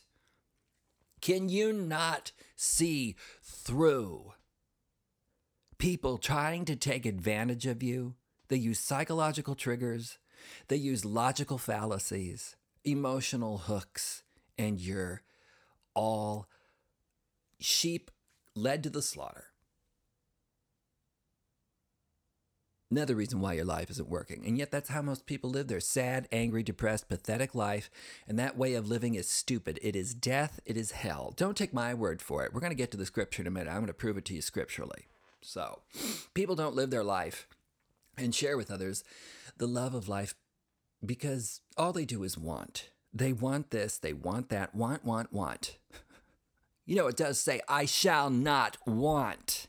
Can 1.20 1.48
you 1.48 1.72
not 1.72 2.32
see 2.54 3.16
through 3.42 4.32
people 5.78 6.18
trying 6.18 6.64
to 6.66 6.76
take 6.76 7.04
advantage 7.04 7.66
of 7.66 7.82
you? 7.82 8.14
They 8.48 8.56
use 8.56 8.78
psychological 8.78 9.54
triggers, 9.54 10.18
they 10.68 10.76
use 10.76 11.04
logical 11.04 11.58
fallacies, 11.58 12.56
emotional 12.84 13.58
hooks, 13.58 14.22
and 14.56 14.80
you're 14.80 15.22
all 15.94 16.48
sheep 17.58 18.10
led 18.54 18.82
to 18.84 18.90
the 18.90 19.02
slaughter. 19.02 19.46
Another 22.90 23.16
reason 23.16 23.40
why 23.40 23.54
your 23.54 23.64
life 23.64 23.90
isn't 23.90 24.08
working. 24.08 24.44
And 24.46 24.56
yet, 24.56 24.70
that's 24.70 24.90
how 24.90 25.02
most 25.02 25.26
people 25.26 25.50
live 25.50 25.66
their 25.66 25.80
sad, 25.80 26.28
angry, 26.30 26.62
depressed, 26.62 27.08
pathetic 27.08 27.52
life. 27.52 27.90
And 28.28 28.38
that 28.38 28.56
way 28.56 28.74
of 28.74 28.88
living 28.88 29.16
is 29.16 29.28
stupid. 29.28 29.80
It 29.82 29.96
is 29.96 30.14
death. 30.14 30.60
It 30.64 30.76
is 30.76 30.92
hell. 30.92 31.34
Don't 31.36 31.56
take 31.56 31.74
my 31.74 31.94
word 31.94 32.22
for 32.22 32.44
it. 32.44 32.54
We're 32.54 32.60
going 32.60 32.70
to 32.70 32.76
get 32.76 32.92
to 32.92 32.96
the 32.96 33.06
scripture 33.06 33.42
in 33.42 33.48
a 33.48 33.50
minute. 33.50 33.70
I'm 33.70 33.78
going 33.78 33.88
to 33.88 33.92
prove 33.92 34.16
it 34.16 34.24
to 34.26 34.34
you 34.34 34.40
scripturally. 34.40 35.06
So, 35.40 35.80
people 36.34 36.54
don't 36.54 36.76
live 36.76 36.90
their 36.90 37.04
life 37.04 37.48
and 38.16 38.34
share 38.34 38.56
with 38.56 38.70
others 38.70 39.02
the 39.58 39.66
love 39.66 39.94
of 39.94 40.08
life 40.08 40.34
because 41.04 41.60
all 41.76 41.92
they 41.92 42.04
do 42.04 42.22
is 42.22 42.38
want. 42.38 42.90
They 43.12 43.32
want 43.32 43.70
this, 43.70 43.98
they 43.98 44.12
want 44.12 44.48
that, 44.50 44.74
want, 44.74 45.04
want, 45.04 45.32
want. 45.32 45.78
You 46.88 46.94
know, 46.94 47.08
it 47.08 47.16
does 47.16 47.40
say, 47.40 47.60
I 47.68 47.84
shall 47.84 48.30
not 48.30 48.78
want. 48.86 49.66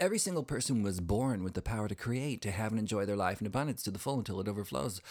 Every 0.00 0.16
single 0.16 0.44
person 0.44 0.82
was 0.82 0.98
born 0.98 1.44
with 1.44 1.52
the 1.52 1.60
power 1.60 1.86
to 1.86 1.94
create, 1.94 2.40
to 2.40 2.50
have 2.50 2.72
and 2.72 2.78
enjoy 2.78 3.04
their 3.04 3.18
life 3.18 3.42
in 3.42 3.46
abundance 3.46 3.82
to 3.82 3.90
the 3.90 3.98
full 3.98 4.16
until 4.16 4.40
it 4.40 4.48
overflows. 4.48 5.02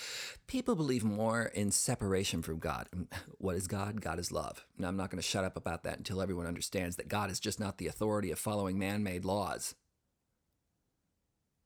People 0.48 0.74
believe 0.74 1.04
more 1.04 1.44
in 1.44 1.70
separation 1.70 2.42
from 2.42 2.58
God. 2.58 2.88
Um, 2.92 3.08
what 3.38 3.56
is 3.56 3.68
God? 3.68 4.02
God 4.02 4.18
is 4.18 4.32
love. 4.32 4.66
Now, 4.80 4.88
I'm 4.88 4.98
not 4.98 5.12
going 5.12 5.22
to 5.22 5.28
shut 5.28 5.44
up 5.44 5.56
about 5.56 5.84
that 5.84 6.00
until 6.00 6.24
everyone 6.24 6.48
understands 6.48 6.96
that 6.96 7.08
God 7.08 7.30
is 7.30 7.40
just 7.40 7.60
not 7.60 7.78
the 7.78 7.86
authority 7.86 8.32
of 8.32 8.40
following 8.40 8.80
man 8.80 9.04
made 9.04 9.26
laws. 9.26 9.76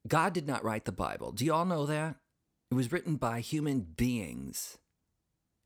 God 0.05 0.33
did 0.33 0.45
not 0.45 0.65
write 0.65 0.83
the 0.83 0.91
Bible. 0.91 1.31
Do 1.31 1.45
you 1.45 1.53
all 1.53 1.63
know 1.63 1.85
that? 1.85 2.17
It 2.71 2.75
was 2.75 2.91
written 2.91 3.15
by 3.15 3.39
human 3.39 3.79
beings. 3.81 4.79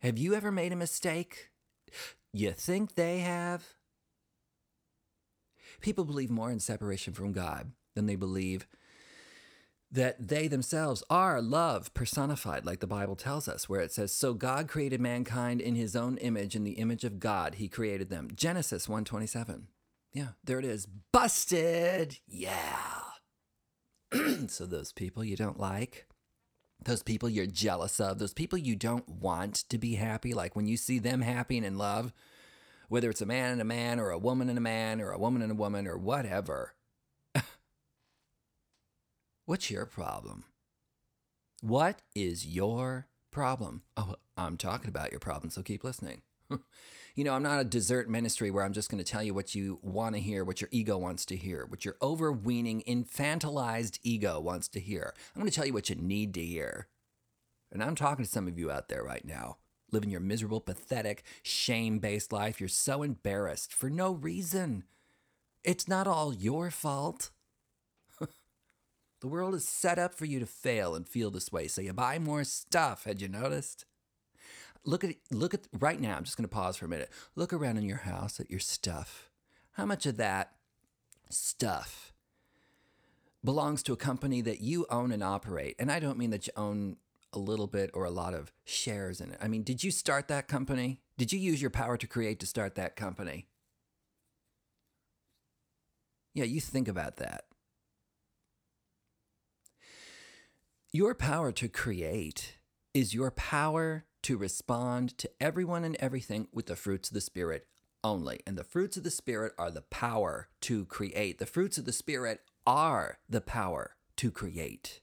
Have 0.01 0.19
you 0.19 0.35
ever 0.35 0.51
made 0.51 0.73
a 0.73 0.75
mistake? 0.75 1.49
You 2.33 2.51
think 2.51 2.93
they 2.93 3.19
have? 3.19 3.76
People 5.81 6.05
believe 6.05 6.29
more 6.29 6.51
in 6.51 6.60
separation 6.60 7.13
from 7.13 7.31
God 7.31 7.72
than 7.96 8.05
they 8.05 8.15
believe 8.15 8.67
that 9.91 10.27
they 10.27 10.48
themselves 10.48 11.03
are 11.10 11.41
love 11.41 11.93
personified, 11.93 12.65
like 12.65 12.79
the 12.79 12.88
Bible 12.88 13.15
tells 13.15 13.48
us, 13.48 13.69
where 13.69 13.81
it 13.81 13.91
says, 13.91 14.12
So 14.12 14.34
God 14.34 14.67
created 14.67 15.00
mankind 15.00 15.62
in 15.62 15.75
his 15.75 15.96
own 15.96 16.17
image, 16.17 16.55
in 16.55 16.63
the 16.63 16.74
image 16.74 17.03
of 17.03 17.19
God, 17.19 17.55
he 17.55 17.69
created 17.69 18.10
them. 18.10 18.29
Genesis 18.36 18.89
127. 18.89 19.67
Yeah, 20.13 20.29
there 20.43 20.60
it 20.60 20.65
is. 20.65 20.88
Busted. 21.13 22.19
Yeah. 22.27 23.01
so 24.48 24.65
those 24.65 24.91
people 24.91 25.24
you 25.24 25.36
don't 25.36 25.60
like, 25.60 26.07
those 26.84 27.03
people 27.03 27.29
you're 27.29 27.46
jealous 27.46 28.00
of, 28.00 28.19
those 28.19 28.34
people 28.34 28.57
you 28.57 28.75
don't 28.75 29.07
want 29.07 29.55
to 29.69 29.77
be 29.77 29.96
happy, 29.96 30.34
like 30.34 30.55
when 30.55 30.67
you 30.67 30.77
see 30.77 31.00
them 31.00 31.22
happy 31.22 31.57
and 31.57 31.65
in 31.65 31.77
love, 31.77 32.13
whether 32.88 33.10
it's 33.10 33.22
a 33.22 33.25
man 33.25 33.53
and 33.53 33.62
a 33.62 33.65
man, 33.65 34.00
or 34.00 34.12
a 34.12 34.17
woman 34.17 34.50
and 34.50 34.58
a 34.58 34.62
man, 34.62 35.01
or 35.01 35.12
a 35.12 35.20
woman 35.20 35.41
and 35.41 35.51
a 35.51 35.56
woman, 35.56 35.88
or 35.88 35.98
whatever. 35.98 36.74
What's 39.46 39.70
your 39.72 39.86
problem? 39.86 40.46
What 41.62 42.01
is 42.15 42.46
your 42.46 43.08
problem? 43.32 43.82
Oh, 43.96 44.15
I'm 44.38 44.58
talking 44.58 44.89
about 44.89 45.12
your 45.12 45.20
problem, 45.20 45.50
so 45.50 45.62
keep 45.62 45.84
listening. 45.84 46.22
you 47.15 47.24
know, 47.24 47.34
I'm 47.34 47.44
not 47.44 47.60
a 47.60 47.65
dessert 47.65 48.10
ministry 48.10 48.51
where 48.51 48.63
I'm 48.63 48.74
just 48.74 48.89
going 48.89 49.03
to 49.03 49.10
tell 49.10 49.24
you 49.24 49.34
what 49.34 49.56
you 49.56 49.79
want 49.82 50.15
to 50.15 50.22
hear, 50.22 50.44
what 50.44 50.62
your 50.62 50.70
ego 50.72 50.98
wants 50.98 51.25
to 51.25 51.36
hear, 51.36 51.65
what 51.65 51.84
your 51.84 51.98
overweening, 52.01 52.84
infantilized 52.88 54.00
ego 54.03 54.39
wants 54.39 54.67
to 54.70 54.79
hear. 54.79 55.13
I'm 55.36 55.41
going 55.41 55.50
to 55.50 55.56
tell 55.56 55.65
you 55.65 55.74
what 55.74 55.89
you 55.89 55.96
need 55.96 56.34
to 56.36 56.46
hear. 56.46 56.88
And 57.72 57.84
I'm 57.84 57.96
talking 57.96 58.24
to 58.24 58.32
some 58.32 58.48
of 58.48 58.58
you 58.58 58.72
out 58.72 58.88
there 58.88 59.03
right 59.03 59.25
now 59.25 59.58
living 59.91 60.10
your 60.10 60.20
miserable, 60.20 60.62
pathetic, 60.62 61.24
shame 61.44 62.00
based 62.00 62.32
life. 62.32 62.60
You're 62.60 62.70
so 62.70 63.03
embarrassed 63.03 63.74
for 63.74 63.89
no 63.89 64.12
reason. 64.12 64.84
It's 65.63 65.88
not 65.88 66.08
all 66.08 66.34
your 66.34 66.72
fault. 66.72 67.32
the 69.22 69.27
world 69.27 69.56
is 69.56 69.67
set 69.67 70.00
up 70.00 70.13
for 70.13 70.25
you 70.25 70.39
to 70.39 70.46
fail 70.46 70.96
and 70.96 71.08
feel 71.08 71.32
this 71.32 71.51
way, 71.51 71.67
so 71.67 71.82
you 71.82 71.94
buy 71.94 72.20
more 72.20 72.44
stuff. 72.44 73.03
Had 73.06 73.22
you 73.22 73.27
noticed? 73.27 73.86
Look 74.86 75.03
at 75.03 75.15
look 75.32 75.53
at 75.53 75.67
right 75.77 76.00
now. 76.00 76.15
I'm 76.15 76.24
just 76.24 76.38
going 76.38 76.48
to 76.48 76.56
pause 76.56 76.77
for 76.77 76.86
a 76.86 76.89
minute. 76.89 77.10
Look 77.36 77.51
around 77.51 77.77
in 77.77 77.84
your 77.84 77.98
house 77.98 78.39
at 78.39 78.50
your 78.50 78.62
stuff. 78.62 79.29
How 79.74 79.86
much 79.86 80.06
of 80.06 80.17
that 80.17 80.53
stuff 81.29 82.13
belongs 83.44 83.84
to 83.84 83.94
a 83.94 83.98
company 83.98 84.41
that 84.41 84.62
you 84.62 84.86
own 84.89 85.12
and 85.12 85.22
operate? 85.22 85.75
And 85.77 85.91
I 85.91 86.00
don't 86.00 86.17
mean 86.17 86.29
that 86.29 86.48
you 86.48 86.53
own 86.56 86.98
a 87.34 87.39
little 87.39 87.67
bit 87.67 87.91
or 87.93 88.05
a 88.05 88.12
lot 88.12 88.34
of 88.34 88.51
shares 88.65 89.22
in 89.22 89.31
it. 89.31 89.39
I 89.41 89.48
mean, 89.48 89.63
did 89.63 89.84
you 89.84 89.91
start 89.91 90.27
that 90.27 90.48
company? 90.48 91.01
Did 91.17 91.31
you 91.34 91.39
use 91.39 91.62
your 91.62 91.72
power 91.72 91.98
to 91.98 92.07
create 92.07 92.39
to 92.39 92.46
start 92.46 92.75
that 92.75 92.96
company? 92.96 93.48
Yeah, 96.34 96.46
you 96.46 96.62
think 96.62 96.88
about 96.88 97.17
that. 97.17 97.46
Your 100.91 101.15
power 101.15 101.51
to 101.51 101.67
create 101.67 102.57
is 102.93 103.13
your 103.13 103.31
power 103.31 104.05
to 104.24 104.38
respond 104.38 105.17
to 105.17 105.29
everyone 105.39 105.84
and 105.84 105.96
everything 106.00 106.48
with 106.53 106.67
the 106.67 106.75
fruits 106.75 107.10
of 107.10 107.13
the 107.13 107.22
Spirit 107.22 107.67
only. 108.03 108.39
And 108.48 108.57
the 108.57 108.63
fruits 108.63 108.98
of 108.98 109.03
the 109.03 109.12
Spirit 109.12 109.53
are 109.57 109.72
the 109.72 109.81
power 109.81 110.50
to 110.62 110.86
create. 110.86 111.39
The 111.39 111.46
fruits 111.46 111.77
of 111.77 111.86
the 111.86 111.93
Spirit 111.93 112.41
are 112.65 113.19
the 113.29 113.41
power 113.41 113.96
to 114.17 114.31
create. 114.31 115.01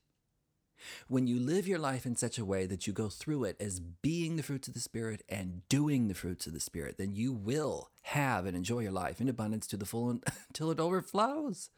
When 1.09 1.27
you 1.27 1.39
live 1.39 1.67
your 1.67 1.79
life 1.79 2.05
in 2.07 2.17
such 2.17 2.39
a 2.39 2.45
way 2.45 2.67
that 2.67 2.87
you 2.87 2.93
go 2.93 3.09
through 3.09 3.45
it 3.45 3.57
as 3.61 3.81
being 3.81 4.37
the 4.37 4.43
fruits 4.43 4.69
of 4.69 4.75
the 4.75 4.81
Spirit 4.81 5.23
and 5.29 5.67
doing 5.69 6.09
the 6.09 6.15
fruits 6.15 6.47
of 6.47 6.53
the 6.53 6.61
Spirit, 6.61 6.97
then 6.99 7.15
you 7.15 7.33
will 7.33 7.91
have 8.03 8.47
and 8.47 8.57
enjoy 8.57 8.81
your 8.81 8.93
life 8.93 9.21
in 9.21 9.29
abundance 9.29 9.67
to 9.69 9.77
the 9.77 9.87
full 9.87 10.11
until 10.49 10.71
it 10.71 10.81
overflows. 10.81 11.71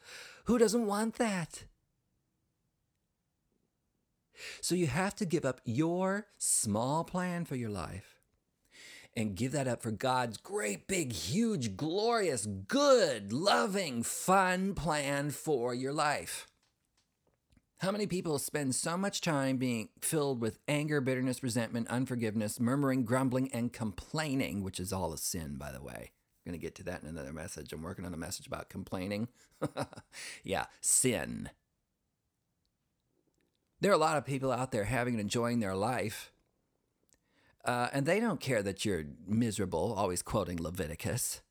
Who 0.45 0.59
doesn't 0.59 0.87
want 0.87 1.17
that? 1.17 1.65
So 4.61 4.75
you 4.75 4.87
have 4.87 5.15
to 5.17 5.25
give 5.25 5.45
up 5.45 5.61
your 5.65 6.27
small 6.39 7.05
plan 7.05 7.45
for 7.45 7.57
your 7.57 7.71
life 7.71 8.17
and 9.17 9.35
give 9.35 9.53
that 9.53 9.67
up 9.67 9.83
for 9.83 9.91
God's 9.91 10.37
great, 10.37 10.87
big, 10.87 11.13
huge, 11.13 11.77
glorious, 11.77 12.47
good, 12.47 13.33
loving, 13.33 14.03
fun 14.03 14.75
plan 14.75 15.31
for 15.31 15.75
your 15.75 15.93
life. 15.93 16.47
How 17.81 17.91
many 17.91 18.07
people 18.07 18.39
spend 18.39 18.75
so 18.75 18.97
much 18.97 19.21
time 19.21 19.59
being 19.59 19.91
filled 20.01 20.41
with 20.41 20.59
anger, 20.67 21.03
bitterness, 21.03 21.43
resentment, 21.43 21.89
unforgiveness, 21.89 22.59
murmuring, 22.59 23.05
grumbling, 23.05 23.53
and 23.53 23.71
complaining, 23.71 24.63
which 24.63 24.81
is 24.81 24.95
all 24.95 25.13
a 25.13 25.19
sin, 25.19 25.57
by 25.59 25.73
the 25.73 25.83
way? 25.83 26.13
I'm 26.47 26.53
going 26.53 26.59
to 26.59 26.65
get 26.65 26.75
to 26.77 26.85
that 26.85 27.03
in 27.03 27.09
another 27.09 27.35
message. 27.35 27.75
I'm 27.75 27.83
working 27.83 28.07
on 28.07 28.15
a 28.15 28.19
message 28.19 28.47
about 28.47 28.71
complaining. 28.71 29.29
yeah, 30.43 30.67
sin. 30.81 31.51
There 33.81 33.91
are 33.91 33.95
a 33.95 33.99
lot 33.99 34.17
of 34.17 34.25
people 34.25 34.51
out 34.51 34.73
there 34.73 34.85
having 34.85 35.15
and 35.15 35.21
enjoying 35.21 35.61
their 35.61 35.77
life, 35.77 36.33
uh, 37.63 37.89
and 37.93 38.07
they 38.07 38.21
don't 38.21 38.41
care 38.41 38.63
that 38.63 38.87
you're 38.87 39.05
miserable, 39.27 39.93
always 39.93 40.23
quoting 40.23 40.63
Leviticus 40.63 41.43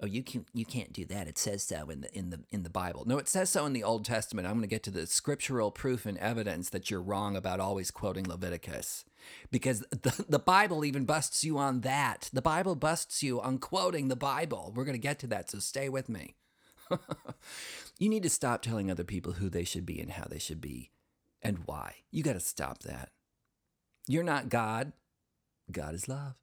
oh 0.00 0.06
you 0.06 0.22
can 0.22 0.46
you 0.52 0.64
can't 0.64 0.92
do 0.92 1.04
that. 1.06 1.28
It 1.28 1.38
says 1.38 1.62
so 1.62 1.90
in 1.90 2.02
the 2.02 2.16
in 2.16 2.30
the 2.30 2.40
in 2.50 2.62
the 2.62 2.70
bible. 2.70 3.04
No 3.06 3.18
it 3.18 3.28
says 3.28 3.50
so 3.50 3.66
in 3.66 3.72
the 3.72 3.84
old 3.84 4.04
testament. 4.04 4.46
I'm 4.46 4.54
going 4.54 4.62
to 4.62 4.68
get 4.68 4.82
to 4.84 4.90
the 4.90 5.06
scriptural 5.06 5.70
proof 5.70 6.06
and 6.06 6.18
evidence 6.18 6.70
that 6.70 6.90
you're 6.90 7.02
wrong 7.02 7.36
about 7.36 7.60
always 7.60 7.90
quoting 7.90 8.28
leviticus. 8.28 9.04
Because 9.50 9.80
the, 9.90 10.24
the 10.28 10.38
bible 10.38 10.84
even 10.84 11.04
busts 11.04 11.44
you 11.44 11.58
on 11.58 11.80
that. 11.80 12.28
The 12.32 12.42
bible 12.42 12.74
busts 12.74 13.22
you 13.22 13.40
on 13.40 13.58
quoting 13.58 14.08
the 14.08 14.16
bible. 14.16 14.72
We're 14.74 14.84
going 14.84 14.96
to 14.96 14.98
get 14.98 15.18
to 15.20 15.26
that 15.28 15.50
so 15.50 15.58
stay 15.58 15.88
with 15.88 16.08
me. 16.08 16.36
You 17.98 18.08
need 18.08 18.24
to 18.24 18.30
stop 18.30 18.62
telling 18.62 18.90
other 18.90 19.04
people 19.04 19.34
who 19.34 19.48
they 19.48 19.64
should 19.64 19.86
be 19.86 20.00
and 20.00 20.12
how 20.12 20.26
they 20.28 20.38
should 20.38 20.60
be 20.60 20.90
and 21.42 21.58
why. 21.66 21.96
You 22.10 22.22
got 22.22 22.32
to 22.32 22.40
stop 22.40 22.82
that. 22.82 23.10
You're 24.08 24.24
not 24.24 24.48
god. 24.48 24.92
God 25.70 25.94
is 25.94 26.08
love. 26.08 26.34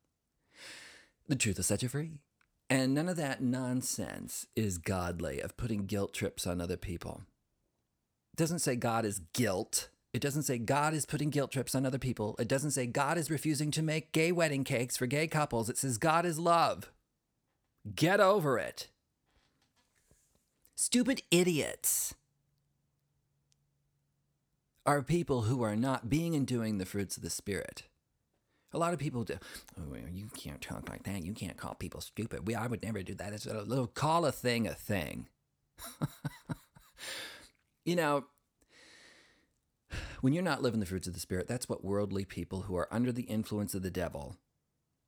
The 1.27 1.35
truth 1.35 1.57
will 1.57 1.63
set 1.63 1.83
you 1.83 1.89
free 1.89 2.13
and 2.71 2.93
none 2.93 3.09
of 3.09 3.17
that 3.17 3.43
nonsense 3.43 4.47
is 4.55 4.77
godly 4.77 5.41
of 5.41 5.57
putting 5.57 5.87
guilt 5.87 6.13
trips 6.13 6.47
on 6.47 6.61
other 6.61 6.77
people. 6.77 7.23
It 8.31 8.37
doesn't 8.37 8.59
say 8.59 8.77
God 8.77 9.03
is 9.03 9.19
guilt. 9.33 9.89
It 10.13 10.21
doesn't 10.21 10.43
say 10.43 10.57
God 10.57 10.93
is 10.93 11.05
putting 11.05 11.31
guilt 11.31 11.51
trips 11.51 11.75
on 11.75 11.85
other 11.85 11.99
people. 11.99 12.33
It 12.39 12.47
doesn't 12.47 12.71
say 12.71 12.85
God 12.85 13.17
is 13.17 13.29
refusing 13.29 13.71
to 13.71 13.81
make 13.81 14.13
gay 14.13 14.31
wedding 14.31 14.63
cakes 14.63 14.95
for 14.95 15.05
gay 15.05 15.27
couples. 15.27 15.69
It 15.69 15.77
says 15.77 15.97
God 15.97 16.25
is 16.25 16.39
love. 16.39 16.89
Get 17.93 18.21
over 18.21 18.57
it. 18.57 18.87
Stupid 20.73 21.23
idiots 21.29 22.15
are 24.85 25.01
people 25.01 25.41
who 25.41 25.61
are 25.61 25.75
not 25.75 26.09
being 26.09 26.35
and 26.35 26.47
doing 26.47 26.77
the 26.77 26.85
fruits 26.85 27.17
of 27.17 27.23
the 27.23 27.29
Spirit. 27.29 27.83
A 28.73 28.77
lot 28.77 28.93
of 28.93 28.99
people 28.99 29.23
do. 29.23 29.37
Oh, 29.77 29.95
you 30.11 30.29
can't 30.35 30.61
talk 30.61 30.89
like 30.89 31.03
that. 31.03 31.23
You 31.23 31.33
can't 31.33 31.57
call 31.57 31.75
people 31.75 31.99
stupid. 32.01 32.47
We, 32.47 32.55
I 32.55 32.67
would 32.67 32.83
never 32.83 33.03
do 33.03 33.15
that. 33.15 33.33
It's 33.33 33.45
a 33.45 33.61
little 33.61 33.87
call 33.87 34.25
a 34.25 34.31
thing 34.31 34.67
a 34.67 34.73
thing. 34.73 35.27
you 37.85 37.95
know, 37.95 38.25
when 40.21 40.33
you're 40.33 40.43
not 40.43 40.61
living 40.61 40.79
the 40.79 40.85
fruits 40.85 41.07
of 41.07 41.13
the 41.13 41.19
Spirit, 41.19 41.47
that's 41.47 41.67
what 41.67 41.83
worldly 41.83 42.23
people 42.23 42.61
who 42.61 42.75
are 42.77 42.87
under 42.91 43.11
the 43.11 43.23
influence 43.23 43.73
of 43.75 43.81
the 43.81 43.91
devil 43.91 44.37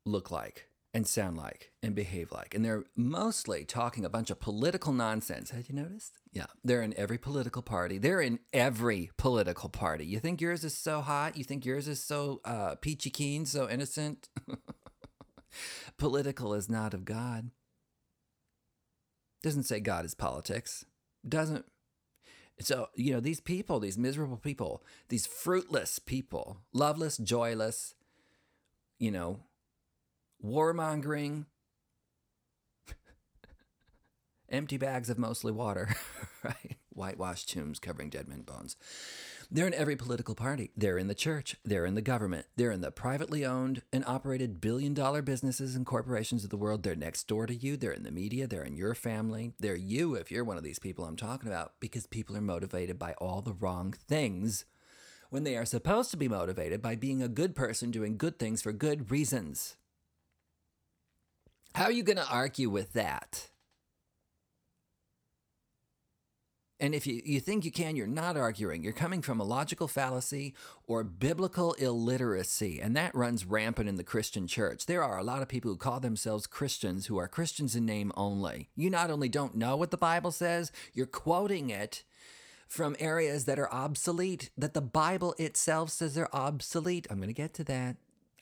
look 0.05 0.29
like. 0.29 0.67
And 0.93 1.07
sound 1.07 1.37
like 1.37 1.71
and 1.81 1.95
behave 1.95 2.31
like. 2.31 2.53
And 2.53 2.63
they're 2.63 2.83
mostly 2.95 3.65
talking 3.65 4.05
a 4.05 4.09
bunch 4.09 4.29
of 4.29 4.39
political 4.39 4.93
nonsense. 4.93 5.49
Had 5.49 5.67
you 5.67 5.75
noticed? 5.75 6.19
Yeah. 6.31 6.45
They're 6.63 6.83
in 6.83 6.93
every 6.95 7.17
political 7.17 7.63
party. 7.63 7.97
They're 7.97 8.21
in 8.21 8.39
every 8.53 9.09
political 9.17 9.69
party. 9.69 10.05
You 10.05 10.19
think 10.19 10.39
yours 10.39 10.63
is 10.63 10.77
so 10.77 11.01
hot? 11.01 11.35
You 11.35 11.43
think 11.43 11.65
yours 11.65 11.87
is 11.87 12.01
so 12.01 12.41
uh, 12.45 12.75
peachy 12.75 13.09
keen, 13.09 13.45
so 13.45 13.67
innocent? 13.67 14.29
Political 15.97 16.53
is 16.53 16.69
not 16.69 16.93
of 16.93 17.05
God. 17.05 17.49
Doesn't 19.41 19.63
say 19.63 19.79
God 19.79 20.05
is 20.05 20.13
politics. 20.13 20.85
Doesn't. 21.27 21.65
So, 22.59 22.89
you 22.95 23.11
know, 23.11 23.19
these 23.19 23.39
people, 23.39 23.79
these 23.79 23.97
miserable 23.97 24.37
people, 24.37 24.83
these 25.09 25.25
fruitless 25.25 25.97
people, 25.97 26.59
loveless, 26.71 27.17
joyless, 27.17 27.95
you 28.99 29.11
know, 29.11 29.39
warmongering, 30.43 31.45
empty 34.49 34.77
bags 34.77 35.09
of 35.09 35.17
mostly 35.17 35.51
water, 35.51 35.95
right? 36.43 36.77
Whitewashed 36.89 37.49
tombs 37.49 37.79
covering 37.79 38.09
dead 38.09 38.27
men's 38.27 38.45
bones. 38.45 38.75
They're 39.49 39.67
in 39.67 39.73
every 39.75 39.95
political 39.95 40.33
party. 40.33 40.71
They're 40.75 40.97
in 40.97 41.07
the 41.07 41.13
church. 41.13 41.57
They're 41.63 41.85
in 41.85 41.93
the 41.93 42.01
government. 42.01 42.47
They're 42.55 42.71
in 42.71 42.81
the 42.81 42.89
privately 42.89 43.45
owned 43.45 43.83
and 43.91 44.03
operated 44.05 44.59
billion 44.59 44.95
dollar 44.95 45.21
businesses 45.21 45.75
and 45.75 45.85
corporations 45.85 46.43
of 46.43 46.49
the 46.49 46.57
world. 46.57 46.81
They're 46.81 46.95
next 46.95 47.27
door 47.27 47.45
to 47.45 47.53
you. 47.53 47.77
They're 47.77 47.91
in 47.91 48.03
the 48.03 48.11
media. 48.11 48.47
They're 48.47 48.63
in 48.63 48.75
your 48.75 48.95
family. 48.95 49.53
They're 49.59 49.75
you 49.75 50.15
if 50.15 50.31
you're 50.31 50.43
one 50.43 50.57
of 50.57 50.63
these 50.63 50.79
people 50.79 51.05
I'm 51.05 51.15
talking 51.15 51.49
about 51.49 51.73
because 51.79 52.07
people 52.07 52.35
are 52.35 52.41
motivated 52.41 52.97
by 52.97 53.13
all 53.19 53.41
the 53.41 53.53
wrong 53.53 53.93
things 54.07 54.65
when 55.29 55.43
they 55.43 55.55
are 55.55 55.65
supposed 55.65 56.11
to 56.11 56.17
be 56.17 56.27
motivated 56.27 56.81
by 56.81 56.95
being 56.95 57.21
a 57.21 57.27
good 57.27 57.55
person 57.55 57.91
doing 57.91 58.17
good 58.17 58.39
things 58.39 58.61
for 58.61 58.71
good 58.71 59.11
reasons. 59.11 59.75
How 61.75 61.85
are 61.85 61.91
you 61.91 62.03
going 62.03 62.17
to 62.17 62.29
argue 62.29 62.69
with 62.69 62.93
that? 62.93 63.49
And 66.79 66.93
if 66.93 67.07
you, 67.07 67.21
you 67.23 67.39
think 67.39 67.63
you 67.63 67.71
can, 67.71 67.95
you're 67.95 68.05
not 68.05 68.35
arguing. 68.35 68.83
You're 68.83 68.91
coming 68.91 69.21
from 69.21 69.39
a 69.39 69.45
logical 69.45 69.87
fallacy 69.87 70.53
or 70.85 71.03
biblical 71.03 71.73
illiteracy, 71.73 72.81
and 72.81 72.95
that 72.97 73.15
runs 73.15 73.45
rampant 73.45 73.87
in 73.87 73.95
the 73.95 74.03
Christian 74.03 74.47
church. 74.47 74.85
There 74.85 75.01
are 75.01 75.17
a 75.17 75.23
lot 75.23 75.41
of 75.41 75.47
people 75.47 75.71
who 75.71 75.77
call 75.77 76.01
themselves 76.01 76.45
Christians 76.45 77.05
who 77.05 77.17
are 77.17 77.27
Christians 77.29 77.75
in 77.75 77.85
name 77.85 78.11
only. 78.17 78.69
You 78.75 78.89
not 78.89 79.09
only 79.09 79.29
don't 79.29 79.55
know 79.55 79.77
what 79.77 79.91
the 79.91 79.97
Bible 79.97 80.31
says, 80.31 80.73
you're 80.93 81.05
quoting 81.05 81.69
it 81.69 82.03
from 82.67 82.97
areas 82.99 83.45
that 83.45 83.59
are 83.59 83.71
obsolete, 83.71 84.49
that 84.57 84.73
the 84.73 84.81
Bible 84.81 85.35
itself 85.37 85.89
says 85.89 86.15
they're 86.15 86.35
obsolete. 86.35 87.07
I'm 87.09 87.17
going 87.17 87.27
to 87.27 87.33
get 87.33 87.53
to 87.53 87.63
that. 87.63 87.95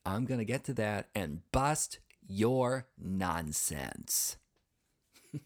I'm 0.04 0.26
going 0.26 0.40
to 0.40 0.46
get 0.46 0.64
to 0.64 0.74
that 0.74 1.10
and 1.14 1.42
bust 1.52 2.00
your 2.28 2.88
nonsense. 2.98 4.38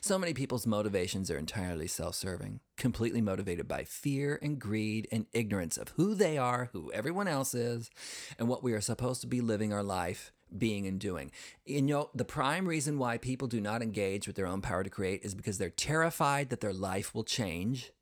So 0.00 0.18
many 0.18 0.34
people's 0.34 0.66
motivations 0.66 1.30
are 1.30 1.38
entirely 1.38 1.86
self 1.86 2.14
serving, 2.14 2.60
completely 2.76 3.20
motivated 3.20 3.68
by 3.68 3.84
fear 3.84 4.38
and 4.42 4.58
greed 4.58 5.08
and 5.12 5.26
ignorance 5.32 5.76
of 5.76 5.90
who 5.90 6.14
they 6.14 6.36
are, 6.36 6.70
who 6.72 6.90
everyone 6.92 7.28
else 7.28 7.54
is, 7.54 7.90
and 8.38 8.48
what 8.48 8.62
we 8.62 8.72
are 8.72 8.80
supposed 8.80 9.20
to 9.22 9.26
be 9.26 9.40
living 9.40 9.72
our 9.72 9.82
life 9.82 10.32
being 10.56 10.86
and 10.86 10.98
doing. 10.98 11.30
You 11.64 11.82
know, 11.82 12.10
the 12.14 12.24
prime 12.24 12.66
reason 12.66 12.98
why 12.98 13.18
people 13.18 13.48
do 13.48 13.60
not 13.60 13.82
engage 13.82 14.26
with 14.26 14.36
their 14.36 14.46
own 14.46 14.60
power 14.60 14.82
to 14.82 14.90
create 14.90 15.22
is 15.24 15.34
because 15.34 15.58
they're 15.58 15.70
terrified 15.70 16.50
that 16.50 16.60
their 16.60 16.72
life 16.72 17.14
will 17.14 17.24
change. 17.24 17.92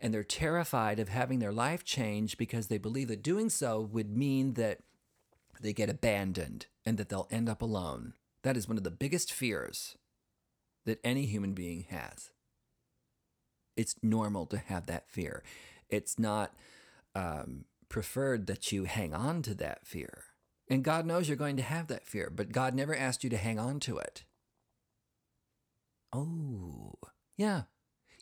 And 0.00 0.14
they're 0.14 0.22
terrified 0.22 1.00
of 1.00 1.08
having 1.08 1.40
their 1.40 1.52
life 1.52 1.82
change 1.82 2.38
because 2.38 2.68
they 2.68 2.78
believe 2.78 3.08
that 3.08 3.22
doing 3.22 3.48
so 3.48 3.80
would 3.80 4.14
mean 4.14 4.52
that 4.54 4.78
they 5.60 5.72
get 5.72 5.90
abandoned 5.90 6.66
and 6.86 6.96
that 6.96 7.08
they'll 7.08 7.28
end 7.30 7.48
up 7.48 7.60
alone. 7.60 8.14
That 8.42 8.56
is 8.56 8.68
one 8.68 8.78
of 8.78 8.84
the 8.84 8.90
biggest 8.90 9.32
fears 9.32 9.96
that 10.86 11.00
any 11.02 11.26
human 11.26 11.52
being 11.52 11.86
has. 11.90 12.30
It's 13.76 13.96
normal 14.02 14.46
to 14.46 14.56
have 14.56 14.86
that 14.86 15.10
fear. 15.10 15.42
It's 15.90 16.18
not 16.18 16.54
um, 17.14 17.64
preferred 17.88 18.46
that 18.46 18.70
you 18.70 18.84
hang 18.84 19.12
on 19.12 19.42
to 19.42 19.54
that 19.56 19.86
fear. 19.86 20.24
And 20.70 20.82
God 20.84 21.06
knows 21.06 21.28
you're 21.28 21.36
going 21.36 21.56
to 21.56 21.62
have 21.62 21.88
that 21.88 22.06
fear, 22.06 22.32
but 22.34 22.52
God 22.52 22.74
never 22.74 22.96
asked 22.96 23.22
you 23.22 23.30
to 23.30 23.36
hang 23.36 23.58
on 23.58 23.80
to 23.80 23.98
it. 23.98 24.24
Oh, 26.12 26.94
yeah. 27.36 27.62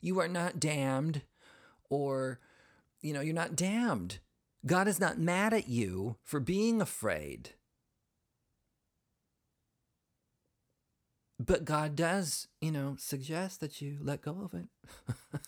You 0.01 0.19
are 0.19 0.27
not 0.27 0.59
damned, 0.59 1.21
or, 1.89 2.39
you 3.01 3.13
know, 3.13 3.21
you're 3.21 3.33
not 3.33 3.55
damned. 3.55 4.19
God 4.65 4.87
is 4.87 4.99
not 4.99 5.17
mad 5.17 5.53
at 5.53 5.69
you 5.69 6.17
for 6.23 6.39
being 6.39 6.81
afraid. 6.81 7.51
But 11.39 11.65
God 11.65 11.95
does, 11.95 12.47
you 12.61 12.71
know, 12.71 12.95
suggest 12.97 13.59
that 13.59 13.81
you 13.81 13.97
let 14.01 14.21
go 14.21 14.41
of 14.43 14.53
it. 14.53 14.67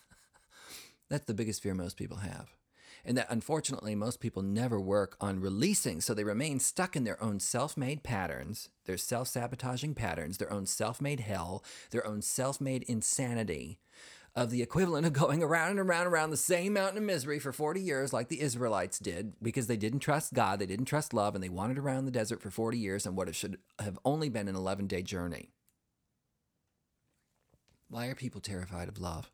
That's 1.10 1.26
the 1.26 1.34
biggest 1.34 1.64
fear 1.64 1.74
most 1.74 1.96
people 1.96 2.18
have. 2.18 2.48
And 3.06 3.18
that 3.18 3.28
unfortunately, 3.30 3.96
most 3.96 4.20
people 4.20 4.42
never 4.42 4.82
work 4.82 5.16
on 5.22 5.40
releasing. 5.40 6.02
So 6.02 6.14
they 6.14 6.26
remain 6.26 6.60
stuck 6.60 6.98
in 6.98 7.06
their 7.06 7.22
own 7.24 7.40
self 7.40 7.78
made 7.78 8.04
patterns, 8.04 8.70
their 8.86 8.98
self 8.98 9.30
sabotaging 9.30 9.94
patterns, 9.94 10.38
their 10.38 10.52
own 10.52 10.66
self 10.66 11.00
made 11.00 11.22
hell, 11.22 11.64
their 11.92 12.06
own 12.06 12.22
self 12.22 12.60
made 12.60 12.84
insanity 12.84 13.80
of 14.36 14.52
the 14.52 14.62
equivalent 14.62 15.08
of 15.08 15.14
going 15.14 15.42
around 15.42 15.72
and 15.72 15.80
around 15.80 16.06
and 16.06 16.14
around 16.14 16.30
the 16.30 16.38
same 16.38 16.74
mountain 16.74 16.98
of 16.98 17.04
misery 17.04 17.40
for 17.40 17.52
40 17.52 17.82
years, 17.82 18.14
like 18.14 18.28
the 18.28 18.42
Israelites 18.42 19.00
did, 19.00 19.34
because 19.42 19.66
they 19.66 19.78
didn't 19.78 20.00
trust 20.00 20.34
God, 20.34 20.60
they 20.60 20.68
didn't 20.68 20.86
trust 20.86 21.12
love, 21.12 21.34
and 21.34 21.44
they 21.44 21.50
wandered 21.50 21.80
around 21.80 22.06
the 22.06 22.12
desert 22.12 22.42
for 22.42 22.52
40 22.52 22.78
years 22.78 23.08
on 23.08 23.16
what 23.16 23.28
it 23.28 23.36
should 23.36 23.58
have 23.80 23.98
only 24.06 24.30
been 24.30 24.48
an 24.48 24.56
11 24.56 24.86
day 24.86 25.02
journey. 25.02 25.50
Why 27.90 28.08
are 28.08 28.16
people 28.16 28.42
terrified 28.42 28.90
of 28.90 29.00
love? 29.00 29.32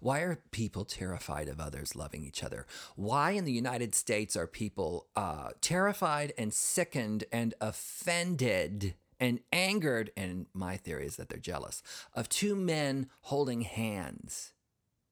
Why 0.00 0.20
are 0.20 0.42
people 0.50 0.84
terrified 0.84 1.48
of 1.48 1.58
others 1.58 1.96
loving 1.96 2.22
each 2.22 2.44
other? 2.44 2.66
Why 2.96 3.30
in 3.30 3.44
the 3.44 3.52
United 3.52 3.94
States 3.94 4.36
are 4.36 4.46
people 4.46 5.06
uh, 5.16 5.50
terrified 5.62 6.34
and 6.36 6.52
sickened 6.52 7.24
and 7.32 7.54
offended 7.60 8.94
and 9.18 9.40
angered? 9.52 10.10
And 10.16 10.46
my 10.52 10.76
theory 10.76 11.06
is 11.06 11.16
that 11.16 11.30
they're 11.30 11.38
jealous 11.38 11.82
of 12.14 12.28
two 12.28 12.54
men 12.54 13.08
holding 13.22 13.62
hands 13.62 14.52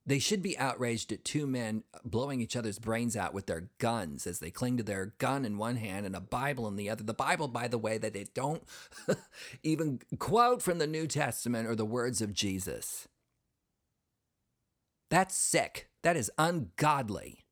they 0.09 0.19
should 0.19 0.41
be 0.41 0.59
outraged 0.59 1.13
at 1.13 1.23
two 1.23 1.47
men 1.47 1.85
blowing 2.03 2.41
each 2.41 2.57
other's 2.57 2.79
brains 2.79 3.15
out 3.15 3.35
with 3.35 3.45
their 3.45 3.69
guns 3.77 4.27
as 4.27 4.39
they 4.39 4.51
cling 4.51 4.79
to 4.79 4.83
their 4.83 5.13
gun 5.19 5.45
in 5.45 5.59
one 5.59 5.77
hand 5.77 6.07
and 6.07 6.17
a 6.17 6.21
Bible 6.21 6.67
in 6.67 6.77
the 6.77 6.89
other. 6.89 7.05
The 7.05 7.13
Bible, 7.13 7.47
by 7.47 7.69
the 7.69 7.77
way, 7.77 7.99
that 7.99 8.15
they 8.15 8.25
don't 8.33 8.63
even 9.63 10.01
quote 10.19 10.63
from 10.63 10.79
the 10.79 10.87
New 10.87 11.07
Testament 11.07 11.69
or 11.69 11.75
the 11.75 11.85
words 11.85 12.23
of 12.23 12.33
Jesus. 12.33 13.07
That's 15.11 15.37
sick. 15.37 15.91
That 16.03 16.17
is 16.17 16.31
ungodly. 16.39 17.45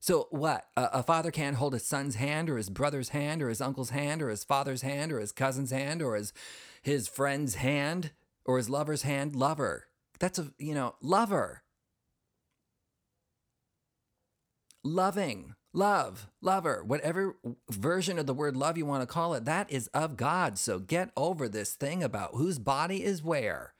So, 0.00 0.28
what? 0.30 0.66
A, 0.76 0.88
a, 0.94 1.02
father 1.02 1.30
can't 1.30 1.56
hold 1.56 1.72
his 1.72 1.86
son's 1.86 2.16
hand 2.16 2.50
or 2.50 2.58
his 2.58 2.68
brother's 2.68 3.10
hand 3.10 3.42
or 3.42 3.48
his 3.48 3.62
uncle's 3.62 3.90
hand 3.90 4.20
or 4.20 4.28
his 4.28 4.44
father's 4.44 4.82
hand 4.82 5.12
or 5.12 5.18
his 5.18 5.32
cousin's 5.32 5.70
hand 5.70 6.02
or 6.02 6.14
his, 6.14 6.34
his 6.82 7.08
friend's 7.08 7.54
hand 7.54 8.12
or 8.48 8.56
his 8.56 8.70
lover's 8.70 9.02
hand, 9.02 9.36
lover. 9.36 9.84
That's 10.18 10.38
a, 10.38 10.50
you 10.58 10.74
know, 10.74 10.96
lover. 11.02 11.62
Loving, 14.82 15.54
love, 15.74 16.28
lover, 16.40 16.82
whatever 16.82 17.36
version 17.70 18.18
of 18.18 18.26
the 18.26 18.32
word 18.32 18.56
love 18.56 18.78
you 18.78 18.86
want 18.86 19.02
to 19.02 19.06
call 19.06 19.34
it, 19.34 19.44
that 19.44 19.70
is 19.70 19.88
of 19.88 20.16
God. 20.16 20.58
So 20.58 20.78
get 20.78 21.10
over 21.14 21.46
this 21.46 21.74
thing 21.74 22.02
about 22.02 22.36
whose 22.36 22.58
body 22.58 23.04
is 23.04 23.22
where. 23.22 23.74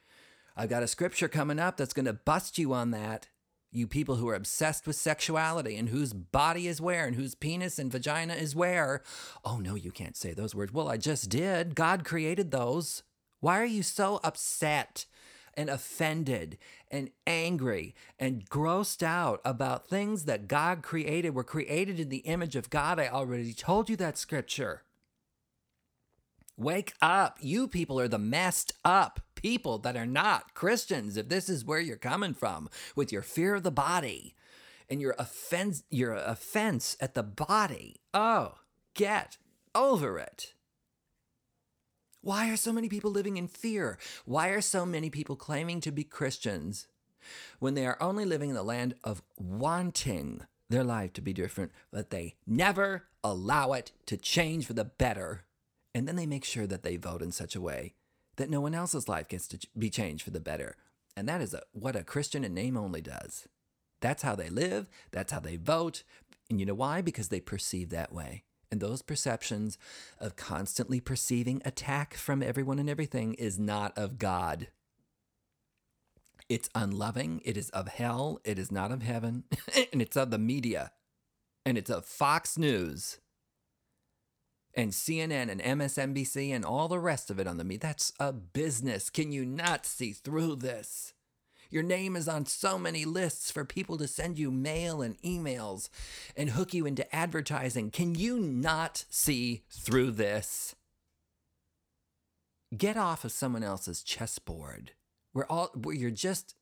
I've 0.54 0.68
got 0.68 0.82
a 0.82 0.88
scripture 0.88 1.28
coming 1.28 1.58
up 1.58 1.78
that's 1.78 1.94
going 1.94 2.06
to 2.06 2.12
bust 2.12 2.58
you 2.58 2.74
on 2.74 2.90
that. 2.90 3.28
You 3.72 3.86
people 3.86 4.16
who 4.16 4.28
are 4.28 4.34
obsessed 4.34 4.86
with 4.86 4.96
sexuality 4.96 5.76
and 5.76 5.88
whose 5.88 6.12
body 6.12 6.66
is 6.66 6.80
where 6.80 7.06
and 7.06 7.16
whose 7.16 7.34
penis 7.34 7.78
and 7.78 7.90
vagina 7.90 8.34
is 8.34 8.54
where. 8.56 9.02
Oh, 9.44 9.58
no, 9.58 9.76
you 9.76 9.92
can't 9.92 10.16
say 10.16 10.34
those 10.34 10.54
words. 10.54 10.72
Well, 10.72 10.88
I 10.88 10.98
just 10.98 11.30
did. 11.30 11.74
God 11.74 12.04
created 12.04 12.50
those. 12.50 13.02
Why 13.40 13.60
are 13.60 13.64
you 13.64 13.82
so 13.82 14.20
upset 14.24 15.06
and 15.54 15.68
offended 15.68 16.58
and 16.90 17.10
angry 17.26 17.94
and 18.18 18.48
grossed 18.48 19.02
out 19.02 19.40
about 19.44 19.88
things 19.88 20.24
that 20.24 20.48
God 20.48 20.82
created, 20.82 21.34
were 21.34 21.44
created 21.44 22.00
in 22.00 22.08
the 22.08 22.18
image 22.18 22.56
of 22.56 22.70
God? 22.70 22.98
I 22.98 23.08
already 23.08 23.52
told 23.52 23.88
you 23.88 23.96
that 23.96 24.18
scripture. 24.18 24.82
Wake 26.56 26.94
up. 27.00 27.38
You 27.40 27.68
people 27.68 28.00
are 28.00 28.08
the 28.08 28.18
messed 28.18 28.72
up 28.84 29.20
people 29.36 29.78
that 29.78 29.96
are 29.96 30.06
not 30.06 30.54
Christians. 30.54 31.16
If 31.16 31.28
this 31.28 31.48
is 31.48 31.64
where 31.64 31.78
you're 31.78 31.96
coming 31.96 32.34
from 32.34 32.68
with 32.96 33.12
your 33.12 33.22
fear 33.22 33.54
of 33.54 33.62
the 33.62 33.70
body 33.70 34.34
and 34.90 35.00
your 35.00 35.14
offense, 35.18 35.84
your 35.90 36.14
offense 36.14 36.96
at 37.00 37.14
the 37.14 37.22
body. 37.22 38.00
Oh, 38.12 38.54
get 38.94 39.36
over 39.74 40.18
it. 40.18 40.54
Why 42.20 42.50
are 42.50 42.56
so 42.56 42.72
many 42.72 42.88
people 42.88 43.10
living 43.10 43.36
in 43.36 43.48
fear? 43.48 43.98
Why 44.24 44.48
are 44.48 44.60
so 44.60 44.84
many 44.84 45.10
people 45.10 45.36
claiming 45.36 45.80
to 45.82 45.92
be 45.92 46.04
Christians 46.04 46.86
when 47.58 47.74
they 47.74 47.86
are 47.86 48.00
only 48.00 48.24
living 48.24 48.50
in 48.50 48.56
the 48.56 48.62
land 48.62 48.94
of 49.04 49.22
wanting 49.36 50.42
their 50.68 50.84
life 50.84 51.12
to 51.14 51.20
be 51.20 51.32
different, 51.32 51.72
but 51.90 52.10
they 52.10 52.34
never 52.46 53.04
allow 53.24 53.72
it 53.72 53.92
to 54.06 54.16
change 54.16 54.66
for 54.66 54.74
the 54.74 54.84
better. 54.84 55.44
And 55.94 56.06
then 56.06 56.16
they 56.16 56.26
make 56.26 56.44
sure 56.44 56.66
that 56.66 56.82
they 56.82 56.96
vote 56.96 57.22
in 57.22 57.32
such 57.32 57.56
a 57.56 57.60
way 57.60 57.94
that 58.36 58.50
no 58.50 58.60
one 58.60 58.74
else's 58.74 59.08
life 59.08 59.28
gets 59.28 59.48
to 59.48 59.58
be 59.76 59.90
changed 59.90 60.22
for 60.22 60.30
the 60.30 60.40
better. 60.40 60.76
And 61.16 61.28
that 61.28 61.40
is 61.40 61.54
a, 61.54 61.62
what 61.72 61.96
a 61.96 62.04
Christian 62.04 62.44
in 62.44 62.54
name 62.54 62.76
only 62.76 63.00
does. 63.00 63.48
That's 64.00 64.22
how 64.22 64.36
they 64.36 64.48
live, 64.48 64.88
that's 65.10 65.32
how 65.32 65.40
they 65.40 65.56
vote. 65.56 66.04
And 66.48 66.60
you 66.60 66.66
know 66.66 66.74
why? 66.74 67.00
Because 67.00 67.28
they 67.28 67.40
perceive 67.40 67.90
that 67.90 68.12
way. 68.12 68.44
And 68.70 68.80
those 68.80 69.02
perceptions 69.02 69.78
of 70.18 70.36
constantly 70.36 71.00
perceiving 71.00 71.62
attack 71.64 72.14
from 72.14 72.42
everyone 72.42 72.78
and 72.78 72.90
everything 72.90 73.34
is 73.34 73.58
not 73.58 73.96
of 73.96 74.18
God. 74.18 74.68
It's 76.48 76.68
unloving. 76.74 77.40
It 77.44 77.56
is 77.56 77.70
of 77.70 77.88
hell. 77.88 78.40
It 78.44 78.58
is 78.58 78.70
not 78.70 78.90
of 78.92 79.02
heaven. 79.02 79.44
and 79.92 80.02
it's 80.02 80.16
of 80.16 80.30
the 80.30 80.38
media. 80.38 80.92
And 81.64 81.76
it's 81.76 81.90
of 81.90 82.04
Fox 82.04 82.56
News 82.56 83.18
and 84.74 84.92
CNN 84.92 85.50
and 85.50 85.60
MSNBC 85.60 86.54
and 86.54 86.64
all 86.64 86.88
the 86.88 87.00
rest 87.00 87.30
of 87.30 87.38
it 87.38 87.46
on 87.46 87.58
the 87.58 87.64
media. 87.64 87.80
That's 87.80 88.12
a 88.20 88.32
business. 88.32 89.10
Can 89.10 89.32
you 89.32 89.44
not 89.44 89.84
see 89.84 90.12
through 90.12 90.56
this? 90.56 91.14
Your 91.70 91.82
name 91.82 92.16
is 92.16 92.28
on 92.28 92.46
so 92.46 92.78
many 92.78 93.04
lists 93.04 93.50
for 93.50 93.64
people 93.64 93.98
to 93.98 94.08
send 94.08 94.38
you 94.38 94.50
mail 94.50 95.02
and 95.02 95.20
emails 95.22 95.90
and 96.36 96.50
hook 96.50 96.72
you 96.72 96.86
into 96.86 97.14
advertising. 97.14 97.90
Can 97.90 98.14
you 98.14 98.38
not 98.38 99.04
see 99.10 99.64
through 99.70 100.12
this? 100.12 100.74
Get 102.76 102.96
off 102.96 103.24
of 103.24 103.32
someone 103.32 103.62
else's 103.62 104.02
chessboard 104.02 104.92
where 105.32 105.50
all 105.50 105.70
where 105.74 105.94
you're 105.94 106.10
just 106.10 106.54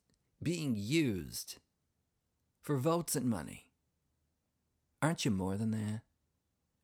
being 0.42 0.75
used 0.77 1.57
for 2.62 2.77
votes 2.77 3.14
and 3.14 3.27
money. 3.27 3.66
Aren't 5.03 5.25
you 5.25 5.31
more 5.31 5.57
than 5.57 5.71
that? 5.71 6.03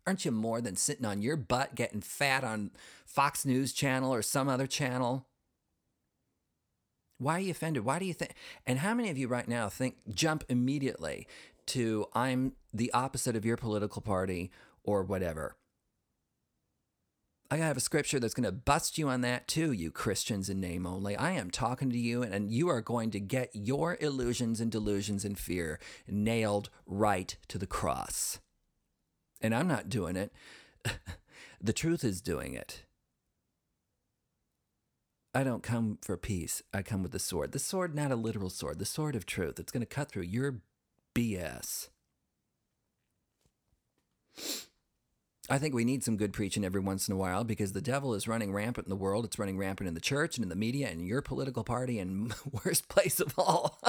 Aren't 0.07 0.25
you 0.25 0.33
more 0.33 0.61
than 0.61 0.77
sitting 0.77 1.05
on 1.07 1.23
your 1.23 1.37
butt 1.37 1.75
getting 1.75 2.01
fat 2.01 2.45
on 2.45 2.71
Fox 3.05 3.45
News 3.45 3.73
channel 3.73 4.13
or 4.13 4.23
some 4.23 4.49
other 4.49 4.67
channel? 4.67 5.27
Why 7.23 7.37
are 7.37 7.41
you 7.41 7.51
offended? 7.53 7.85
Why 7.85 7.99
do 7.99 8.05
you 8.05 8.15
think? 8.15 8.35
And 8.67 8.81
how 8.81 8.95
many 8.95 9.11
of 9.11 9.19
you 9.19 9.29
right 9.29 9.49
now 9.49 9.69
think, 9.69 9.97
jump 10.13 10.45
immediately 10.49 11.27
to, 11.67 12.07
I'm 12.15 12.53
the 12.73 12.93
opposite 12.93 13.37
of 13.37 13.45
your 13.45 13.57
political 13.57 14.03
party 14.03 14.51
or 14.83 15.03
whatever? 15.03 15.57
I 17.53 17.59
have 17.59 17.77
a 17.77 17.81
scripture 17.81 18.19
that's 18.19 18.33
going 18.33 18.47
to 18.47 18.51
bust 18.53 18.97
you 18.97 19.11
on 19.11 19.21
that 19.21 19.47
too, 19.47 19.73
you 19.73 19.91
Christians 19.91 20.49
in 20.49 20.59
name 20.59 20.87
only. 20.87 21.15
I 21.17 21.33
am 21.33 21.51
talking 21.51 21.91
to 21.91 21.99
you, 21.99 22.23
and 22.23 22.51
you 22.51 22.69
are 22.69 22.81
going 22.81 23.11
to 23.11 23.21
get 23.21 23.51
your 23.53 23.99
illusions 24.01 24.59
and 24.59 24.73
delusions 24.73 25.23
and 25.23 25.39
fear 25.39 25.79
nailed 26.09 26.71
right 26.87 27.37
to 27.49 27.59
the 27.59 27.67
cross. 27.67 28.41
And 29.43 29.55
I'm 29.55 29.69
not 29.69 29.91
doing 29.91 30.17
it, 30.17 30.33
the 31.61 31.75
truth 31.75 32.05
is 32.05 32.23
doing 32.23 32.55
it. 32.55 32.85
I 35.35 35.45
don't 35.45 35.63
come 35.63 35.99
for 36.03 36.17
peace. 36.17 36.63
I 36.75 36.83
come 36.83 37.03
with 37.03 37.13
the 37.13 37.19
sword. 37.19 37.53
The 37.53 37.59
sword, 37.59 37.95
not 37.95 38.11
a 38.11 38.17
literal 38.17 38.51
sword, 38.51 38.79
the 38.79 38.85
sword 38.85 39.17
of 39.17 39.25
truth. 39.25 39.59
It's 39.59 39.73
going 39.73 39.81
to 39.81 39.87
cut 39.87 40.11
through 40.11 40.25
your 40.25 40.61
BS. 41.15 41.89
I 45.51 45.59
think 45.59 45.75
we 45.75 45.85
need 45.85 46.05
some 46.05 46.17
good 46.17 46.33
preaching 46.33 46.65
every 46.65 46.81
once 46.81 47.09
in 47.09 47.15
a 47.15 47.17
while 47.17 47.45
because 47.45 47.73
the 47.73 47.81
devil 47.81 48.15
is 48.15 48.29
running 48.29 48.53
rampant 48.53 48.87
in 48.87 48.91
the 48.91 48.97
world. 48.97 49.25
It's 49.25 49.39
running 49.39 49.59
rampant 49.59 49.89
in 49.89 49.95
the 49.95 50.01
church 50.01 50.37
and 50.37 50.45
in 50.45 50.49
the 50.49 50.57
media 50.57 50.89
and 50.89 51.07
your 51.07 51.23
political 51.23 51.65
party. 51.65 51.99
And 51.99 52.33
worst 52.65 52.89
place 52.89 53.19
of 53.19 53.35
all 53.39 53.81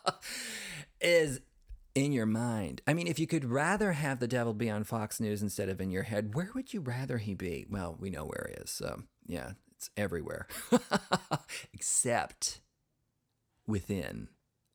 is 1.00 1.40
in 1.94 2.12
your 2.12 2.26
mind. 2.26 2.82
I 2.86 2.94
mean, 2.94 3.06
if 3.06 3.18
you 3.18 3.26
could 3.26 3.44
rather 3.44 3.92
have 3.92 4.20
the 4.20 4.28
devil 4.28 4.54
be 4.54 4.70
on 4.70 4.84
Fox 4.84 5.18
News 5.18 5.42
instead 5.42 5.68
of 5.68 5.80
in 5.80 5.90
your 5.90 6.04
head, 6.04 6.34
where 6.34 6.50
would 6.54 6.72
you 6.72 6.80
rather 6.80 7.18
he 7.18 7.34
be? 7.34 7.66
Well, 7.68 7.96
we 7.98 8.10
know 8.10 8.24
where 8.24 8.50
he 8.50 8.62
is. 8.62 8.70
So, 8.70 9.02
yeah, 9.26 9.52
it's 9.78 9.90
everywhere, 9.96 10.48
except 11.72 12.60
within 13.64 14.26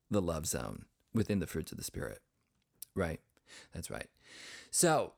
the 0.09 0.21
love 0.21 0.45
zone, 0.45 0.85
within 1.13 1.39
the 1.39 1.47
fruits 1.47 1.73
of 1.73 1.77
the 1.77 1.83
Spirit. 1.83 2.19
Right? 2.95 3.19
That's 3.73 3.91
right. 3.91 4.07
So, 4.71 5.11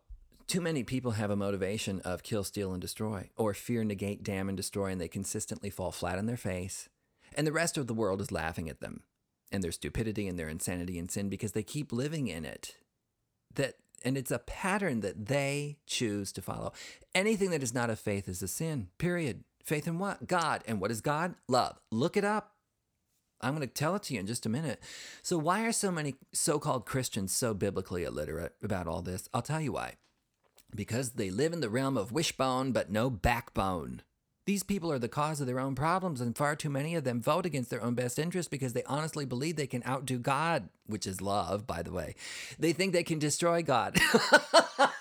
too 0.47 0.59
many 0.59 0.83
people 0.83 1.11
have 1.11 1.29
a 1.29 1.35
motivation 1.35 1.99
of 1.99 2.23
kill, 2.23 2.43
steal, 2.43 2.71
and 2.73 2.81
destroy, 2.81 3.29
or 3.37 3.53
fear, 3.53 3.83
negate, 3.83 4.23
damn, 4.23 4.49
and 4.49 4.57
destroy, 4.57 4.87
and 4.87 4.99
they 4.99 5.07
consistently 5.07 5.69
fall 5.69 5.91
flat 5.91 6.17
on 6.17 6.25
their 6.25 6.35
face. 6.35 6.89
And 7.35 7.45
the 7.45 7.51
rest 7.51 7.77
of 7.77 7.85
the 7.85 7.93
world 7.93 8.21
is 8.21 8.31
laughing 8.31 8.67
at 8.69 8.79
them 8.79 9.03
and 9.51 9.63
their 9.63 9.71
stupidity 9.71 10.27
and 10.27 10.39
their 10.39 10.49
insanity 10.49 10.97
and 10.97 11.11
sin 11.11 11.29
because 11.29 11.51
they 11.51 11.63
keep 11.63 11.91
living 11.91 12.27
in 12.27 12.43
it. 12.43 12.75
That 13.53 13.75
and 14.03 14.17
it's 14.17 14.31
a 14.31 14.39
pattern 14.39 15.01
that 15.01 15.27
they 15.27 15.77
choose 15.85 16.31
to 16.33 16.41
follow. 16.41 16.73
Anything 17.13 17.51
that 17.51 17.63
is 17.63 17.73
not 17.73 17.89
of 17.89 17.99
faith 17.99 18.27
is 18.27 18.41
a 18.41 18.47
sin. 18.47 18.87
Period. 18.97 19.43
Faith 19.65 19.87
in 19.87 19.97
what? 19.97 20.27
God. 20.27 20.63
And 20.67 20.79
what 20.79 20.91
is 20.91 21.01
God? 21.01 21.35
Love. 21.47 21.79
Look 21.91 22.15
it 22.15 22.23
up. 22.23 22.51
I'm 23.41 23.55
going 23.55 23.67
to 23.67 23.73
tell 23.73 23.95
it 23.95 24.03
to 24.03 24.13
you 24.13 24.19
in 24.19 24.27
just 24.27 24.45
a 24.45 24.49
minute. 24.49 24.81
So, 25.21 25.37
why 25.37 25.65
are 25.65 25.71
so 25.71 25.91
many 25.91 26.15
so 26.33 26.57
called 26.57 26.85
Christians 26.85 27.33
so 27.33 27.53
biblically 27.53 28.03
illiterate 28.03 28.53
about 28.63 28.87
all 28.87 29.01
this? 29.01 29.27
I'll 29.33 29.41
tell 29.41 29.59
you 29.59 29.73
why. 29.73 29.95
Because 30.73 31.11
they 31.11 31.29
live 31.29 31.51
in 31.51 31.61
the 31.61 31.69
realm 31.69 31.97
of 31.97 32.11
wishbone 32.11 32.71
but 32.71 32.91
no 32.91 33.09
backbone. 33.09 34.01
These 34.45 34.63
people 34.63 34.91
are 34.91 34.99
the 34.99 35.09
cause 35.09 35.41
of 35.41 35.47
their 35.47 35.59
own 35.59 35.73
problems, 35.73 36.21
and 36.21 36.37
far 36.37 36.55
too 36.55 36.69
many 36.69 36.93
of 36.93 37.03
them 37.03 37.19
vote 37.19 37.47
against 37.47 37.71
their 37.71 37.83
own 37.83 37.95
best 37.95 38.19
interest 38.19 38.51
because 38.51 38.73
they 38.73 38.83
honestly 38.83 39.25
believe 39.25 39.55
they 39.55 39.65
can 39.65 39.83
outdo 39.87 40.19
God, 40.19 40.69
which 40.85 41.07
is 41.07 41.19
love, 41.19 41.65
by 41.65 41.81
the 41.81 41.91
way. 41.91 42.13
They 42.59 42.71
think 42.71 42.93
they 42.93 43.03
can 43.03 43.17
destroy 43.17 43.63
God. 43.63 43.97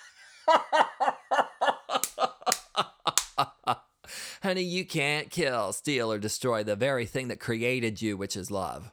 Honey, 4.44 4.60
you 4.60 4.84
can't 4.84 5.30
kill, 5.30 5.72
steal, 5.72 6.12
or 6.12 6.18
destroy 6.18 6.62
the 6.62 6.76
very 6.76 7.06
thing 7.06 7.28
that 7.28 7.40
created 7.40 8.02
you, 8.02 8.14
which 8.18 8.36
is 8.36 8.50
love. 8.50 8.92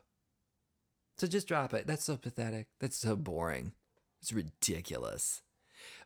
So 1.18 1.28
just 1.28 1.46
drop 1.46 1.74
it. 1.74 1.86
That's 1.86 2.06
so 2.06 2.16
pathetic. 2.16 2.68
That's 2.80 2.96
so 2.96 3.18
boring. 3.18 3.74
It's 4.22 4.32
ridiculous. 4.32 5.42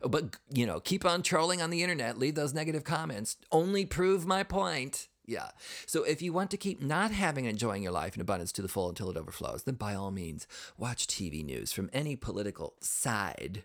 Oh, 0.02 0.08
but, 0.08 0.36
you 0.50 0.66
know, 0.66 0.80
keep 0.80 1.06
on 1.06 1.22
trolling 1.22 1.62
on 1.62 1.70
the 1.70 1.84
internet, 1.84 2.18
leave 2.18 2.34
those 2.34 2.54
negative 2.54 2.82
comments. 2.82 3.36
Only 3.52 3.86
prove 3.86 4.26
my 4.26 4.42
point. 4.42 5.06
Yeah. 5.24 5.50
So 5.86 6.02
if 6.02 6.20
you 6.20 6.32
want 6.32 6.50
to 6.50 6.56
keep 6.56 6.82
not 6.82 7.12
having 7.12 7.44
enjoying 7.44 7.84
your 7.84 7.92
life 7.92 8.16
in 8.16 8.20
abundance 8.20 8.50
to 8.50 8.62
the 8.62 8.68
full 8.68 8.88
until 8.88 9.10
it 9.10 9.16
overflows, 9.16 9.62
then 9.62 9.76
by 9.76 9.94
all 9.94 10.10
means, 10.10 10.48
watch 10.76 11.06
TV 11.06 11.44
news 11.44 11.70
from 11.70 11.88
any 11.92 12.16
political 12.16 12.74
side 12.80 13.62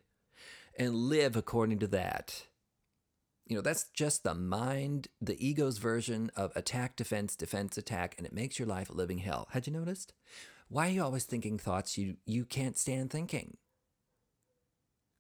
and 0.78 0.94
live 0.94 1.36
according 1.36 1.80
to 1.80 1.88
that. 1.88 2.44
You 3.52 3.58
know, 3.58 3.62
that's 3.62 3.90
just 3.90 4.24
the 4.24 4.34
mind, 4.34 5.10
the 5.20 5.36
ego's 5.46 5.78
version 5.78 6.32
of 6.38 6.56
attack, 6.56 6.96
defense, 6.96 7.36
defense, 7.36 7.78
attack, 7.78 8.16
and 8.18 8.26
it 8.26 8.32
makes 8.32 8.58
your 8.58 8.66
life 8.66 8.90
a 8.90 8.94
living 8.94 9.18
hell. 9.18 9.50
Had 9.52 9.68
you 9.68 9.74
noticed? 9.74 10.14
Why 10.70 10.88
are 10.88 10.92
you 10.92 11.04
always 11.04 11.26
thinking 11.26 11.60
thoughts 11.60 11.98
you, 11.98 12.16
you 12.26 12.46
can't 12.46 12.78
stand 12.78 13.10
thinking? 13.10 13.58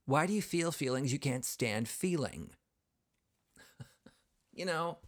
Why 0.05 0.27
do 0.27 0.31
you 0.31 0.41
feel 0.41 0.71
feelings 0.71 1.11
you 1.11 1.19
can't 1.19 1.43
stand 1.43 1.89
feeling? 1.89 2.51
you 4.53 4.63
know, 4.63 4.99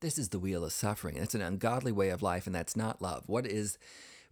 this 0.00 0.18
is 0.18 0.30
the 0.30 0.40
wheel 0.40 0.64
of 0.64 0.72
suffering. 0.72 1.16
It's 1.16 1.36
an 1.36 1.42
ungodly 1.42 1.92
way 1.92 2.08
of 2.08 2.24
life, 2.24 2.48
and 2.48 2.56
that's 2.56 2.74
not 2.74 3.00
love. 3.00 3.22
What 3.28 3.46
is 3.46 3.78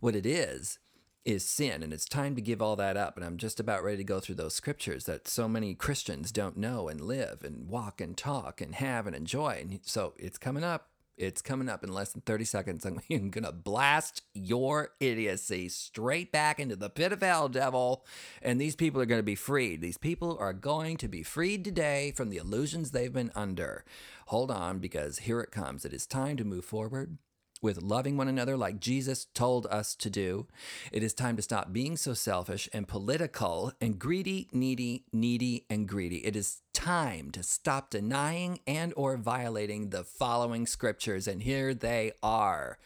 what 0.01 0.17
it 0.17 0.27
is 0.27 0.81
is 1.25 1.45
sin, 1.45 1.83
and 1.83 1.93
it's 1.93 2.09
time 2.09 2.35
to 2.35 2.41
give 2.41 2.63
all 2.63 2.77
that 2.77 2.97
up. 2.97 3.17
And 3.17 3.25
I'm 3.25 3.37
just 3.37 3.61
about 3.61 3.85
ready 3.85 3.99
to 3.99 4.05
go 4.05 4.21
through 4.21 4.37
those 4.37 4.55
scriptures 4.55 5.05
that 5.05 5.29
so 5.29 5.49
many 5.49 5.75
Christians 5.75 6.33
don't 6.33 6.57
know 6.57 6.89
and 6.89 7.01
live 7.01 7.43
and 7.43 7.69
walk 7.69 8.01
and 8.01 8.17
talk 8.17 8.61
and 8.61 8.75
have 8.77 9.07
and 9.07 9.15
enjoy. 9.15 9.59
And 9.61 9.81
so 9.83 10.15
it's 10.19 10.39
coming 10.39 10.65
up. 10.65 10.89
It's 11.19 11.43
coming 11.43 11.69
up 11.69 11.83
in 11.83 11.93
less 11.93 12.13
than 12.13 12.23
30 12.23 12.45
seconds. 12.45 12.87
I'm 13.11 13.31
going 13.31 13.45
to 13.45 13.53
blast 13.53 14.23
your 14.35 14.91
idiocy 15.01 15.69
straight 15.69 16.31
back 16.31 16.61
into 16.61 16.77
the 16.77 16.89
pit 16.89 17.13
of 17.13 17.21
hell, 17.21 17.49
devil. 17.49 18.07
And 18.41 18.61
these 18.61 18.77
people 18.77 19.01
are 19.01 19.07
going 19.07 19.19
to 19.19 19.25
be 19.25 19.35
freed. 19.35 19.81
These 19.81 19.99
people 19.99 20.37
are 20.39 20.53
going 20.53 20.97
to 20.99 21.09
be 21.09 21.25
freed 21.25 21.65
today 21.65 22.13
from 22.17 22.31
the 22.31 22.37
illusions 22.37 22.93
they've 22.93 23.13
been 23.13 23.33
under. 23.35 23.85
Hold 24.29 24.51
on, 24.51 24.79
because 24.79 25.19
here 25.19 25.41
it 25.41 25.51
comes. 25.51 25.85
It 25.85 25.93
is 25.93 26.07
time 26.07 26.37
to 26.37 26.45
move 26.45 26.65
forward 26.65 27.19
with 27.61 27.83
loving 27.83 28.17
one 28.17 28.29
another 28.29 28.57
like 28.57 28.81
Jesus 28.81 29.27
told 29.35 29.67
us 29.67 29.95
to 29.97 30.11
do. 30.11 30.47
It 30.93 31.03
is 31.03 31.15
time 31.15 31.37
to 31.37 31.43
stop 31.43 31.73
being 31.73 31.97
so 31.97 32.15
selfish 32.15 32.69
and 32.73 32.87
political 32.87 33.73
and 33.81 33.99
greedy, 33.99 34.49
needy, 34.53 35.05
needy 35.13 35.65
and 35.69 35.89
greedy. 35.89 36.25
It 36.27 36.37
is 36.37 36.63
time 36.73 37.31
to 37.33 37.43
stop 37.43 37.91
denying 37.91 38.61
and 38.67 38.93
or 38.97 39.17
violating 39.17 39.91
the 39.91 40.05
following 40.05 40.67
scriptures 40.67 41.27
and 41.27 41.43
here 41.43 41.75
they 41.75 42.13
are. 42.23 42.79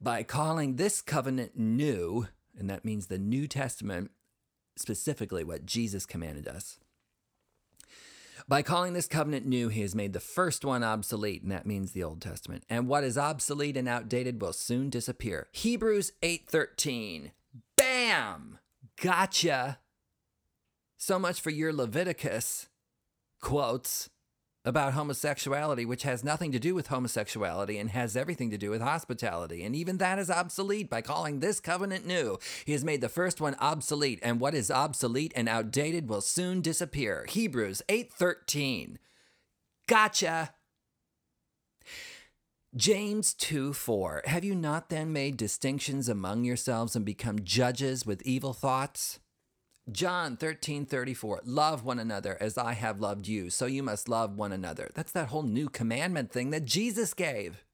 By 0.00 0.24
calling 0.24 0.76
this 0.76 1.00
covenant 1.00 1.56
new, 1.56 2.28
and 2.58 2.68
that 2.68 2.84
means 2.84 3.06
the 3.06 3.18
New 3.18 3.48
Testament, 3.48 4.10
specifically 4.76 5.44
what 5.44 5.64
Jesus 5.64 6.04
commanded 6.04 6.46
us. 6.46 6.78
By 8.48 8.62
calling 8.62 8.92
this 8.92 9.08
covenant 9.08 9.44
new, 9.44 9.68
he 9.68 9.80
has 9.80 9.96
made 9.96 10.12
the 10.12 10.20
first 10.20 10.64
one 10.64 10.84
obsolete, 10.84 11.42
and 11.42 11.50
that 11.50 11.66
means 11.66 11.90
the 11.90 12.04
Old 12.04 12.20
Testament. 12.20 12.62
And 12.70 12.86
what 12.86 13.02
is 13.02 13.18
obsolete 13.18 13.76
and 13.76 13.88
outdated 13.88 14.40
will 14.40 14.52
soon 14.52 14.88
disappear. 14.88 15.48
Hebrews 15.50 16.12
8:13. 16.22 17.32
Bam! 17.76 18.58
Gotcha. 19.02 19.80
So 20.96 21.18
much 21.18 21.40
for 21.40 21.50
your 21.50 21.72
Leviticus 21.72 22.68
quotes 23.40 24.10
about 24.66 24.92
homosexuality, 24.94 25.86
which 25.86 26.02
has 26.02 26.24
nothing 26.24 26.50
to 26.50 26.58
do 26.58 26.74
with 26.74 26.88
homosexuality 26.88 27.78
and 27.78 27.90
has 27.90 28.16
everything 28.16 28.50
to 28.50 28.58
do 28.58 28.68
with 28.68 28.82
hospitality. 28.82 29.62
And 29.62 29.76
even 29.76 29.98
that 29.98 30.18
is 30.18 30.28
obsolete 30.28 30.90
by 30.90 31.02
calling 31.02 31.38
this 31.38 31.60
covenant 31.60 32.04
new. 32.04 32.36
He 32.64 32.72
has 32.72 32.84
made 32.84 33.00
the 33.00 33.08
first 33.08 33.40
one 33.40 33.54
obsolete, 33.60 34.18
and 34.22 34.40
what 34.40 34.54
is 34.54 34.70
obsolete 34.70 35.32
and 35.36 35.48
outdated 35.48 36.08
will 36.08 36.20
soon 36.20 36.60
disappear. 36.60 37.24
Hebrews 37.28 37.80
8:13. 37.88 38.98
Gotcha. 39.86 40.52
James 42.74 43.32
2 43.34 43.72
4. 43.72 44.22
Have 44.26 44.44
you 44.44 44.54
not 44.54 44.90
then 44.90 45.12
made 45.12 45.36
distinctions 45.36 46.08
among 46.08 46.44
yourselves 46.44 46.96
and 46.96 47.04
become 47.04 47.44
judges 47.44 48.04
with 48.04 48.20
evil 48.22 48.52
thoughts? 48.52 49.20
John 49.90 50.36
13, 50.36 50.84
34, 50.84 51.42
love 51.44 51.84
one 51.84 52.00
another 52.00 52.36
as 52.40 52.58
I 52.58 52.72
have 52.72 53.00
loved 53.00 53.28
you, 53.28 53.50
so 53.50 53.66
you 53.66 53.84
must 53.84 54.08
love 54.08 54.36
one 54.36 54.50
another. 54.50 54.90
That's 54.94 55.12
that 55.12 55.28
whole 55.28 55.44
new 55.44 55.68
commandment 55.68 56.32
thing 56.32 56.50
that 56.50 56.64
Jesus 56.64 57.14
gave. 57.14 57.64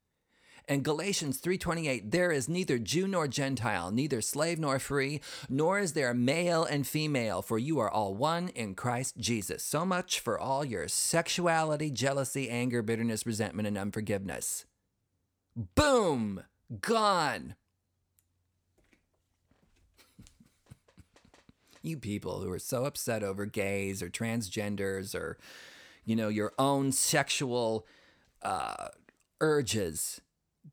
And 0.69 0.85
Galatians 0.85 1.39
3:28 1.39 2.11
there 2.11 2.31
is 2.31 2.49
neither 2.49 2.79
Jew 2.79 3.09
nor 3.09 3.27
Gentile 3.27 3.91
neither 3.91 4.21
slave 4.21 4.61
nor 4.61 4.79
free 4.79 5.21
nor 5.49 5.81
is 5.81 5.95
there 5.95 6.15
male 6.15 6.65
and 6.65 6.87
female 6.87 7.43
for 7.43 7.59
you 7.59 7.81
are 7.81 7.91
all 7.91 8.15
one 8.15 8.49
in 8.51 8.75
Christ 8.75 9.17
Jesus. 9.17 9.65
So 9.65 9.85
much 9.85 10.21
for 10.21 10.39
all 10.39 10.65
your 10.65 10.87
sexuality, 10.87 11.91
jealousy, 11.91 12.49
anger, 12.49 12.83
bitterness, 12.83 13.27
resentment 13.27 13.67
and 13.67 13.77
unforgiveness. 13.77 14.67
Boom, 15.75 16.45
gone. 16.81 17.57
You 21.85 21.99
people 21.99 22.41
who 22.41 22.51
are 22.51 22.59
so 22.59 22.85
upset 22.85 23.23
over 23.23 23.47
gays 23.47 24.03
or 24.03 24.09
transgenders 24.09 25.15
or, 25.15 25.39
you 26.05 26.17
know, 26.17 26.29
your 26.29 26.53
own 26.59 26.93
sexual 26.93 27.87
uh, 28.43 28.89
urges, 29.41 30.21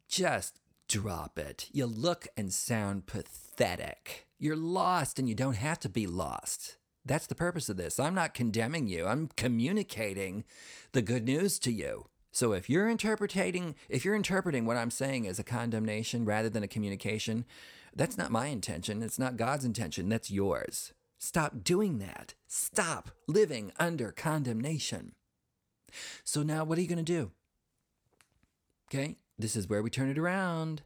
just 0.08 0.60
drop 0.88 1.38
it. 1.38 1.67
You 1.72 1.86
look 1.86 2.28
and 2.36 2.52
sound 2.52 3.06
pathetic. 3.06 4.28
You're 4.38 4.56
lost 4.56 5.19
and 5.19 5.30
you 5.30 5.36
don't 5.36 5.58
have 5.58 5.80
to 5.80 5.89
be 5.89 6.08
lost. 6.08 6.78
That's 7.06 7.28
the 7.28 7.36
purpose 7.36 7.69
of 7.69 7.78
this. 7.78 8.00
I'm 8.00 8.15
not 8.15 8.34
condemning 8.34 8.88
you, 8.88 9.06
I'm 9.06 9.30
communicating 9.36 10.43
the 10.91 11.02
good 11.02 11.26
news 11.26 11.60
to 11.60 11.72
you. 11.72 12.08
So 12.32 12.54
if 12.54 12.69
you're 12.69 12.89
interpreting 12.89 13.76
if 13.88 14.06
you're 14.06 14.15
interpreting 14.15 14.65
what 14.65 14.78
I'm 14.78 14.91
saying 14.91 15.28
as 15.28 15.39
a 15.39 15.43
condemnation 15.43 16.26
rather 16.26 16.50
than 16.50 16.63
a 16.63 16.67
communication, 16.67 17.45
that's 17.95 18.17
not 18.17 18.32
my 18.32 18.48
intention. 18.48 19.02
It's 19.02 19.19
not 19.19 19.38
God's 19.38 19.65
intention. 19.65 20.10
That's 20.10 20.30
yours. 20.30 20.93
Stop 21.19 21.65
doing 21.65 21.99
that. 21.99 22.34
Stop 22.47 23.12
living 23.27 23.73
under 23.77 24.12
condemnation. 24.12 25.13
So 26.23 26.43
now 26.43 26.63
what 26.63 26.77
are 26.77 26.82
you 26.82 26.88
going 26.88 27.03
to 27.03 27.03
do? 27.03 27.32
Okay? 28.88 29.17
This 29.38 29.58
is 29.58 29.67
where 29.67 29.84
we 29.84 29.89
turn 29.89 30.10
it 30.10 30.17
around. 30.17 30.82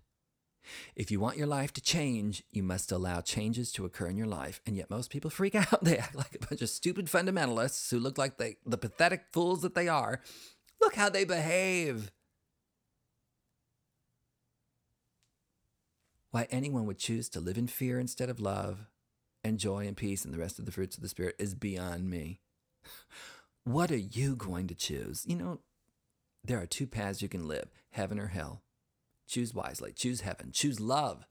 If 0.96 1.12
you 1.12 1.20
want 1.20 1.38
your 1.38 1.48
life 1.48 1.72
to 1.74 1.82
change, 1.82 2.44
you 2.52 2.64
must 2.64 2.92
allow 2.92 3.22
changes 3.22 3.72
to 3.74 3.86
occur 3.86 4.08
in 4.08 4.18
your 4.18 4.28
life. 4.28 4.60
And 4.66 4.76
yet 4.76 4.90
most 4.90 5.12
people 5.12 5.30
freak 5.30 5.54
out. 5.72 5.84
They 5.84 6.00
act 6.00 6.16
like 6.16 6.36
a 6.36 6.46
bunch 6.48 6.64
of 6.64 6.70
stupid 6.70 7.06
fundamentalists 7.06 7.92
who 7.92 8.00
look 8.00 8.18
like 8.18 8.38
they, 8.38 8.58
the 8.66 8.78
pathetic 8.78 9.26
fools 9.32 9.62
that 9.62 9.76
they 9.76 9.88
are. 9.88 10.20
Look 10.82 10.96
how 10.96 11.10
they 11.10 11.26
behave. 11.26 12.12
Why 16.32 16.48
anyone 16.50 16.88
would 16.88 16.98
choose 16.98 17.30
to 17.30 17.40
live 17.40 17.60
in 17.60 17.68
fear 17.68 18.00
instead 18.00 18.30
of 18.30 18.40
love 18.40 18.88
and 19.44 19.60
joy 19.60 19.88
and 19.88 19.98
peace 19.98 20.26
and 20.26 20.34
the 20.34 20.40
rest 20.40 20.60
of 20.60 20.66
the 20.66 20.72
fruits 20.72 20.96
of 20.96 21.04
the 21.04 21.10
Spirit 21.10 21.36
is 21.40 21.56
beyond 21.56 22.10
me. 22.10 22.40
What 23.66 23.92
are 23.92 23.98
you 23.98 24.36
going 24.36 24.68
to 24.68 24.76
choose? 24.76 25.24
You 25.26 25.36
know, 25.36 25.60
there 26.44 26.60
are 26.62 26.66
two 26.66 26.88
paths 26.88 27.22
you 27.22 27.30
can 27.30 27.48
live 27.48 27.70
heaven 27.92 28.20
or 28.20 28.28
hell. 28.28 28.64
Choose 29.28 29.54
wisely, 29.54 29.94
choose 29.94 30.22
heaven, 30.22 30.52
choose 30.52 30.80
love, 30.80 31.26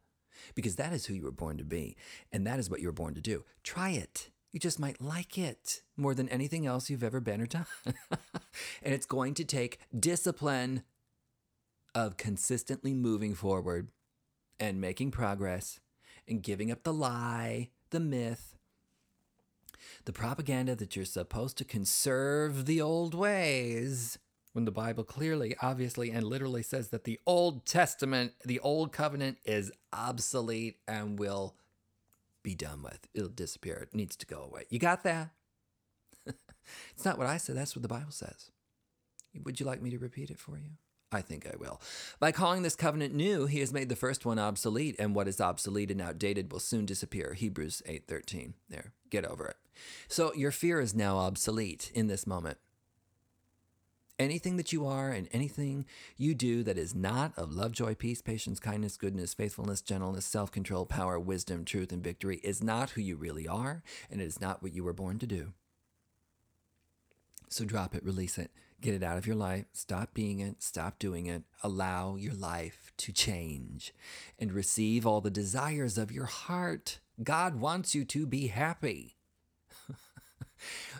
because 0.55 0.77
that 0.77 0.93
is 0.93 1.07
who 1.07 1.15
you 1.15 1.25
were 1.25 1.31
born 1.31 1.59
to 1.59 1.65
be, 1.65 1.97
and 2.33 2.47
that 2.47 2.59
is 2.59 2.71
what 2.71 2.81
you 2.81 2.87
were 2.87 2.93
born 2.93 3.15
to 3.15 3.21
do. 3.21 3.45
Try 3.63 3.91
it. 3.91 4.31
You 4.53 4.61
just 4.61 4.81
might 4.81 5.01
like 5.01 5.39
it 5.39 5.83
more 5.97 6.15
than 6.15 6.29
anything 6.29 6.67
else 6.67 6.89
you've 6.89 7.05
ever 7.05 7.21
been 7.21 7.41
or 7.41 7.47
done. 7.47 7.67
and 7.87 8.95
it's 8.95 9.07
going 9.07 9.35
to 9.35 9.45
take 9.45 9.79
discipline 9.99 10.83
of 11.95 12.17
consistently 12.17 12.95
moving 12.95 13.35
forward 13.35 13.89
and 14.59 14.81
making 14.81 15.11
progress 15.11 15.81
and 16.27 16.43
giving 16.43 16.71
up 16.71 16.83
the 16.83 16.93
lie 16.93 17.71
the 17.93 18.01
myth, 18.01 18.57
the 20.05 20.13
propaganda 20.13 20.75
that 20.75 20.97
you're 20.97 21.05
supposed 21.05 21.57
to 21.59 21.65
conserve 21.65 22.67
the 22.67 22.81
old 22.81 23.15
ways, 23.15 24.19
when 24.53 24.65
the 24.65 24.71
Bible 24.71 25.05
clearly, 25.05 25.57
obviously, 25.63 26.11
and 26.11 26.25
literally 26.25 26.63
says 26.63 26.89
that 26.89 27.05
the 27.05 27.19
Old 27.27 27.65
Testament, 27.65 28.33
the 28.45 28.61
Old 28.61 28.93
Covenant 28.93 29.39
is 29.45 29.73
obsolete 29.93 30.77
and 30.87 31.19
will 31.19 31.55
be 32.43 32.55
done 32.55 32.83
with. 32.83 33.09
It'll 33.15 33.29
disappear. 33.29 33.89
It 33.91 33.97
needs 33.97 34.17
to 34.17 34.27
go 34.27 34.43
away. 34.43 34.65
You 34.69 34.79
got 34.79 35.05
that? 35.05 35.31
it's 36.27 37.05
not 37.05 37.19
what 37.19 37.27
I 37.27 37.39
said, 37.39 37.57
that's 37.57 37.75
what 37.75 37.83
the 37.83 37.89
Bible 37.89 38.11
says. 38.11 38.51
Would 39.45 39.61
you 39.61 39.67
like 39.67 39.81
me 39.81 39.91
to 39.91 39.99
repeat 39.99 40.31
it 40.31 40.39
for 40.39 40.59
you? 40.59 40.73
I 41.13 41.21
think 41.21 41.47
I 41.47 41.57
will. 41.59 41.81
By 42.19 42.33
calling 42.33 42.63
this 42.63 42.77
covenant 42.77 43.15
new, 43.15 43.47
he 43.47 43.61
has 43.61 43.73
made 43.73 43.89
the 43.89 43.97
first 43.97 44.25
one 44.25 44.39
obsolete, 44.39 44.97
and 44.99 45.15
what 45.15 45.29
is 45.29 45.41
obsolete 45.41 45.91
and 45.91 46.01
outdated 46.01 46.51
will 46.51 46.61
soon 46.61 46.87
disappear. 46.87 47.35
Hebrews 47.35 47.83
8:13. 47.87 48.55
There, 48.69 48.93
get 49.11 49.25
over 49.25 49.47
it. 49.47 49.57
So 50.09 50.33
your 50.35 50.51
fear 50.51 50.81
is 50.81 50.95
now 50.95 51.19
obsolete 51.19 51.91
in 51.95 52.07
this 52.07 52.27
moment. 52.27 52.59
Anything 54.19 54.57
that 54.57 54.73
you 54.73 54.87
are 54.87 55.11
and 55.11 55.29
anything 55.33 55.85
you 56.17 56.35
do 56.35 56.63
that 56.63 56.79
is 56.79 56.95
not 56.95 57.33
of 57.37 57.53
love, 57.53 57.73
joy, 57.73 57.95
peace, 57.95 58.23
patience, 58.23 58.61
kindness, 58.61 58.97
goodness, 58.97 59.35
faithfulness, 59.35 59.81
gentleness, 59.81 60.27
self 60.27 60.53
control, 60.53 60.87
power, 60.87 61.19
wisdom, 61.19 61.65
truth, 61.65 61.93
and 61.93 62.05
victory 62.05 62.37
is 62.45 62.63
not 62.63 62.91
who 62.91 63.01
you 63.01 63.17
really 63.17 63.49
are, 63.49 63.83
and 64.11 64.21
it 64.21 64.25
is 64.25 64.41
not 64.41 64.63
what 64.63 64.75
you 64.75 64.85
were 64.85 64.93
born 64.93 65.19
to 65.19 65.27
do. 65.27 65.53
So 67.49 67.65
drop 67.65 67.95
it, 67.95 68.05
release 68.05 68.39
it, 68.39 68.51
Get 68.83 68.95
it 68.95 69.03
out 69.05 69.17
of 69.17 69.29
your 69.29 69.37
life. 69.37 69.67
Stop 69.73 70.13
being 70.13 70.41
it. 70.41 70.61
Stop 70.61 70.99
doing 70.99 71.27
it. 71.27 71.45
Allow 71.63 72.17
your 72.17 72.35
life 72.35 72.93
to 72.97 73.13
change 73.13 73.95
and 74.41 74.53
receive 74.53 75.07
all 75.07 75.21
the 75.21 75.31
desires 75.31 75.97
of 75.97 76.11
your 76.11 76.25
heart. 76.25 76.99
God 77.23 77.61
wants 77.61 77.95
you 77.95 78.05
to 78.07 78.27
be 78.27 78.49
happy. 78.49 79.19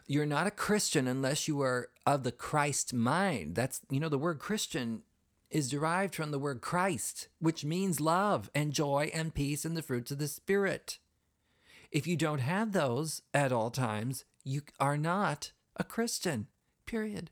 You're 0.07 0.27
not 0.27 0.47
a 0.47 0.53
Christian 0.53 1.09
unless 1.09 1.49
you 1.49 1.61
are 1.61 1.89
of 2.07 2.23
the 2.23 2.31
Christ 2.31 2.95
mind. 2.95 3.57
That's, 3.57 3.81
you 3.91 3.99
know, 3.99 4.09
the 4.09 4.17
word 4.17 4.39
Christian 4.39 5.03
is 5.51 5.69
derived 5.69 6.15
from 6.15 6.31
the 6.31 6.39
word 6.39 6.61
Christ, 6.61 7.27
which 7.41 7.65
means 7.65 8.01
love 8.01 8.49
and 8.55 8.73
joy 8.73 9.11
and 9.13 9.35
peace 9.35 9.65
and 9.65 9.77
the 9.77 9.83
fruits 9.83 10.13
of 10.13 10.19
the 10.19 10.29
Spirit. 10.29 10.99
If 11.91 12.07
you 12.07 12.17
don't 12.17 12.39
have 12.39 12.71
those 12.71 13.23
at 13.35 13.51
all 13.51 13.71
times, 13.71 14.25
you 14.45 14.63
are 14.79 14.97
not 14.97 15.51
a 15.77 15.83
Christian, 15.83 16.47
period. 16.87 17.31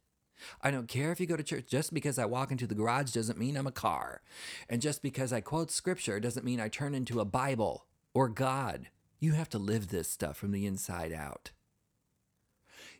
I 0.62 0.70
don't 0.70 0.88
care 0.88 1.12
if 1.12 1.20
you 1.20 1.26
go 1.26 1.36
to 1.36 1.42
church. 1.42 1.66
Just 1.68 1.94
because 1.94 2.18
I 2.18 2.24
walk 2.24 2.50
into 2.50 2.66
the 2.66 2.74
garage 2.74 3.12
doesn't 3.12 3.38
mean 3.38 3.56
I'm 3.56 3.66
a 3.66 3.72
car. 3.72 4.22
And 4.68 4.82
just 4.82 5.02
because 5.02 5.32
I 5.32 5.40
quote 5.40 5.70
scripture 5.70 6.20
doesn't 6.20 6.44
mean 6.44 6.60
I 6.60 6.68
turn 6.68 6.94
into 6.94 7.20
a 7.20 7.24
Bible 7.24 7.86
or 8.14 8.28
God. 8.28 8.88
You 9.18 9.32
have 9.32 9.48
to 9.50 9.58
live 9.58 9.88
this 9.88 10.10
stuff 10.10 10.36
from 10.36 10.52
the 10.52 10.66
inside 10.66 11.12
out. 11.12 11.50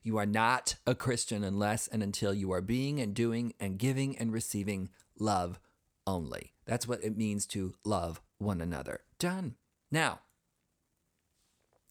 You 0.02 0.16
are 0.16 0.26
not 0.26 0.76
a 0.86 0.94
Christian 0.94 1.44
unless 1.44 1.86
and 1.86 2.02
until 2.02 2.32
you 2.32 2.52
are 2.52 2.62
being 2.62 3.00
and 3.00 3.14
doing 3.14 3.52
and 3.60 3.78
giving 3.78 4.16
and 4.16 4.32
receiving 4.32 4.88
love 5.18 5.60
only. 6.06 6.52
That's 6.64 6.86
what 6.86 7.02
it 7.04 7.16
means 7.16 7.46
to 7.48 7.74
love 7.84 8.20
one 8.38 8.60
another. 8.60 9.00
Done. 9.18 9.56
Now, 9.90 10.20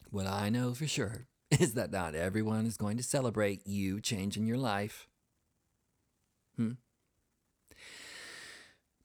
what 0.09 0.25
I 0.25 0.49
know 0.49 0.73
for 0.73 0.87
sure 0.87 1.27
is 1.51 1.73
that 1.73 1.91
not 1.91 2.15
everyone 2.15 2.65
is 2.65 2.77
going 2.77 2.97
to 2.97 3.03
celebrate 3.03 3.67
you 3.67 3.99
changing 3.99 4.45
your 4.45 4.57
life. 4.57 5.08
Hmm? 6.59 6.71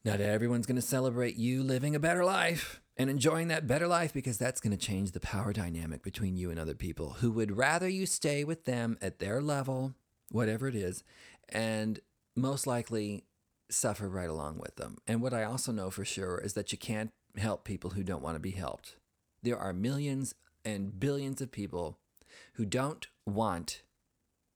Not 0.05 0.21
everyone's 0.21 0.67
going 0.67 0.75
to 0.75 0.83
celebrate 0.83 1.37
you 1.37 1.62
living 1.62 1.95
a 1.95 2.01
better 2.01 2.25
life 2.25 2.83
and 2.97 3.09
enjoying 3.09 3.47
that 3.49 3.69
better 3.69 3.87
life 3.87 4.12
because 4.12 4.37
that's 4.37 4.61
going 4.61 4.77
to 4.77 4.87
change 4.87 5.12
the 5.12 5.21
power 5.21 5.53
dynamic 5.53 6.03
between 6.03 6.37
you 6.37 6.51
and 6.51 6.59
other 6.59 6.75
people 6.75 7.11
who 7.21 7.31
would 7.31 7.57
rather 7.57 7.88
you 7.88 8.07
stay 8.07 8.43
with 8.43 8.64
them 8.64 8.99
at 9.01 9.21
their 9.21 9.40
level, 9.40 9.95
whatever 10.33 10.67
it 10.67 10.75
is, 10.75 11.05
and 11.49 12.01
most 12.35 12.67
likely 12.67 13.25
suffer 13.71 14.09
right 14.09 14.29
along 14.29 14.59
with 14.59 14.75
them. 14.75 14.99
And 15.07 15.23
what 15.23 15.33
I 15.33 15.45
also 15.45 15.71
know 15.71 15.90
for 15.90 16.05
sure 16.05 16.38
is 16.38 16.55
that 16.55 16.73
you 16.73 16.77
can't 16.77 17.12
help 17.37 17.64
people 17.64 17.90
who 17.90 18.03
don't 18.03 18.23
want 18.23 18.35
to 18.35 18.40
be 18.40 18.51
helped. 18.51 18.97
There 19.45 19.59
are 19.59 19.73
millions 19.73 20.35
and 20.64 20.99
billions 20.99 21.40
of 21.40 21.53
people 21.53 21.99
who 22.55 22.64
don't 22.64 23.07
want 23.25 23.83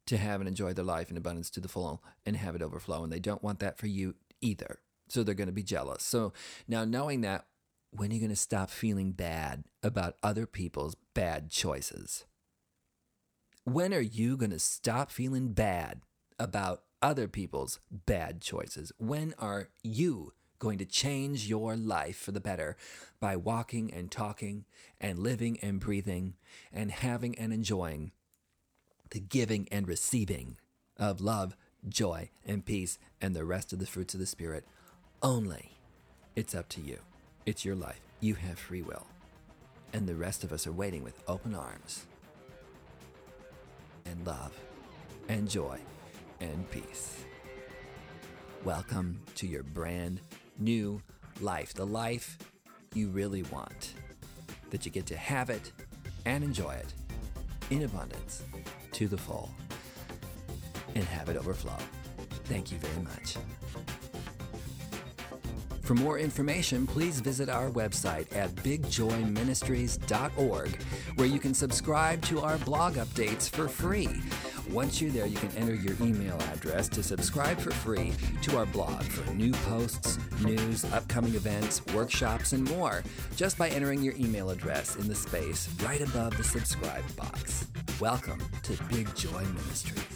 to 0.08 0.16
have 0.16 0.40
and 0.40 0.48
enjoy 0.48 0.72
their 0.72 0.84
life 0.84 1.10
in 1.10 1.16
abundance 1.16 1.50
to 1.50 1.60
the 1.60 1.68
full 1.68 2.02
and 2.26 2.36
have 2.36 2.54
it 2.54 2.62
overflow. 2.62 3.04
And 3.04 3.12
they 3.12 3.20
don't 3.20 3.42
want 3.42 3.60
that 3.60 3.78
for 3.78 3.86
you 3.86 4.14
either. 4.40 4.80
So 5.08 5.22
they're 5.22 5.34
going 5.34 5.48
to 5.48 5.52
be 5.52 5.62
jealous. 5.62 6.02
So 6.02 6.32
now 6.66 6.84
knowing 6.84 7.20
that, 7.22 7.46
when 7.90 8.10
are 8.10 8.14
you 8.14 8.20
going 8.20 8.30
to 8.30 8.36
stop 8.36 8.70
feeling 8.70 9.12
bad 9.12 9.64
about 9.82 10.16
other 10.22 10.46
people's 10.46 10.94
bad 11.14 11.50
choices? 11.50 12.26
When 13.64 13.94
are 13.94 14.00
you 14.00 14.36
going 14.36 14.50
to 14.50 14.58
stop 14.58 15.10
feeling 15.10 15.52
bad 15.52 16.02
about 16.38 16.82
other 17.00 17.28
people's 17.28 17.80
bad 17.90 18.40
choices? 18.40 18.92
When 18.98 19.34
are 19.38 19.68
you 19.82 20.32
going 20.58 20.78
to 20.78 20.84
change 20.84 21.46
your 21.46 21.76
life 21.76 22.16
for 22.16 22.32
the 22.32 22.40
better 22.40 22.76
by 23.20 23.36
walking 23.36 23.92
and 23.92 24.10
talking 24.10 24.64
and 25.00 25.18
living 25.18 25.58
and 25.62 25.80
breathing 25.80 26.34
and 26.72 26.90
having 26.90 27.38
and 27.38 27.52
enjoying 27.52 28.12
the 29.10 29.20
giving 29.20 29.68
and 29.70 29.88
receiving 29.88 30.56
of 30.96 31.20
love, 31.20 31.56
joy, 31.88 32.30
and 32.46 32.64
peace 32.64 32.98
and 33.20 33.34
the 33.34 33.44
rest 33.44 33.72
of 33.72 33.78
the 33.78 33.86
fruits 33.86 34.14
of 34.14 34.20
the 34.20 34.26
Spirit? 34.26 34.64
Only 35.22 35.72
it's 36.36 36.54
up 36.54 36.68
to 36.70 36.80
you. 36.80 36.98
It's 37.46 37.64
your 37.64 37.74
life. 37.74 38.00
You 38.20 38.34
have 38.34 38.58
free 38.58 38.82
will. 38.82 39.06
And 39.92 40.06
the 40.06 40.14
rest 40.14 40.44
of 40.44 40.52
us 40.52 40.66
are 40.66 40.72
waiting 40.72 41.02
with 41.02 41.22
open 41.26 41.54
arms 41.54 42.06
and 44.04 44.26
love 44.26 44.52
and 45.28 45.48
joy 45.48 45.78
and 46.40 46.70
peace. 46.70 47.24
Welcome 48.64 49.20
to 49.36 49.46
your 49.46 49.62
brand 49.62 50.20
new 50.58 51.00
life, 51.40 51.74
the 51.74 51.86
life 51.86 52.38
you 52.94 53.08
really 53.08 53.42
want, 53.44 53.94
that 54.70 54.84
you 54.84 54.92
get 54.92 55.06
to 55.06 55.16
have 55.16 55.50
it 55.50 55.72
and 56.24 56.44
enjoy 56.44 56.72
it 56.72 56.92
in 57.70 57.82
abundance 57.82 58.42
to 58.98 59.06
the 59.06 59.16
full 59.16 59.48
and 60.96 61.04
have 61.04 61.28
it 61.28 61.36
overflow. 61.36 61.76
Thank 62.46 62.72
you 62.72 62.78
very 62.78 63.00
much. 63.04 63.36
For 65.82 65.94
more 65.94 66.18
information, 66.18 66.84
please 66.84 67.20
visit 67.20 67.48
our 67.48 67.70
website 67.70 68.34
at 68.36 68.52
bigjoyministries.org, 68.56 70.82
where 71.14 71.28
you 71.28 71.38
can 71.38 71.54
subscribe 71.54 72.20
to 72.22 72.40
our 72.40 72.58
blog 72.58 72.96
updates 72.96 73.48
for 73.48 73.68
free. 73.68 74.08
Once 74.68 75.00
you're 75.00 75.12
there, 75.12 75.26
you 75.26 75.36
can 75.36 75.56
enter 75.56 75.74
your 75.74 75.94
email 76.00 76.36
address 76.52 76.88
to 76.88 77.00
subscribe 77.02 77.58
for 77.58 77.70
free 77.70 78.12
to 78.42 78.58
our 78.58 78.66
blog 78.66 79.04
for 79.04 79.32
new 79.32 79.52
posts, 79.52 80.18
news, 80.40 80.84
upcoming 80.92 81.36
events, 81.36 81.86
workshops, 81.94 82.52
and 82.52 82.68
more, 82.68 83.04
just 83.36 83.56
by 83.56 83.68
entering 83.68 84.02
your 84.02 84.16
email 84.16 84.50
address 84.50 84.96
in 84.96 85.06
the 85.06 85.14
space 85.14 85.68
right 85.84 86.02
above 86.02 86.36
the 86.36 86.44
subscribe 86.44 87.04
box. 87.16 87.68
Welcome 88.00 88.38
to 88.62 88.80
Big 88.84 89.12
Joy 89.16 89.42
Ministries. 89.56 90.07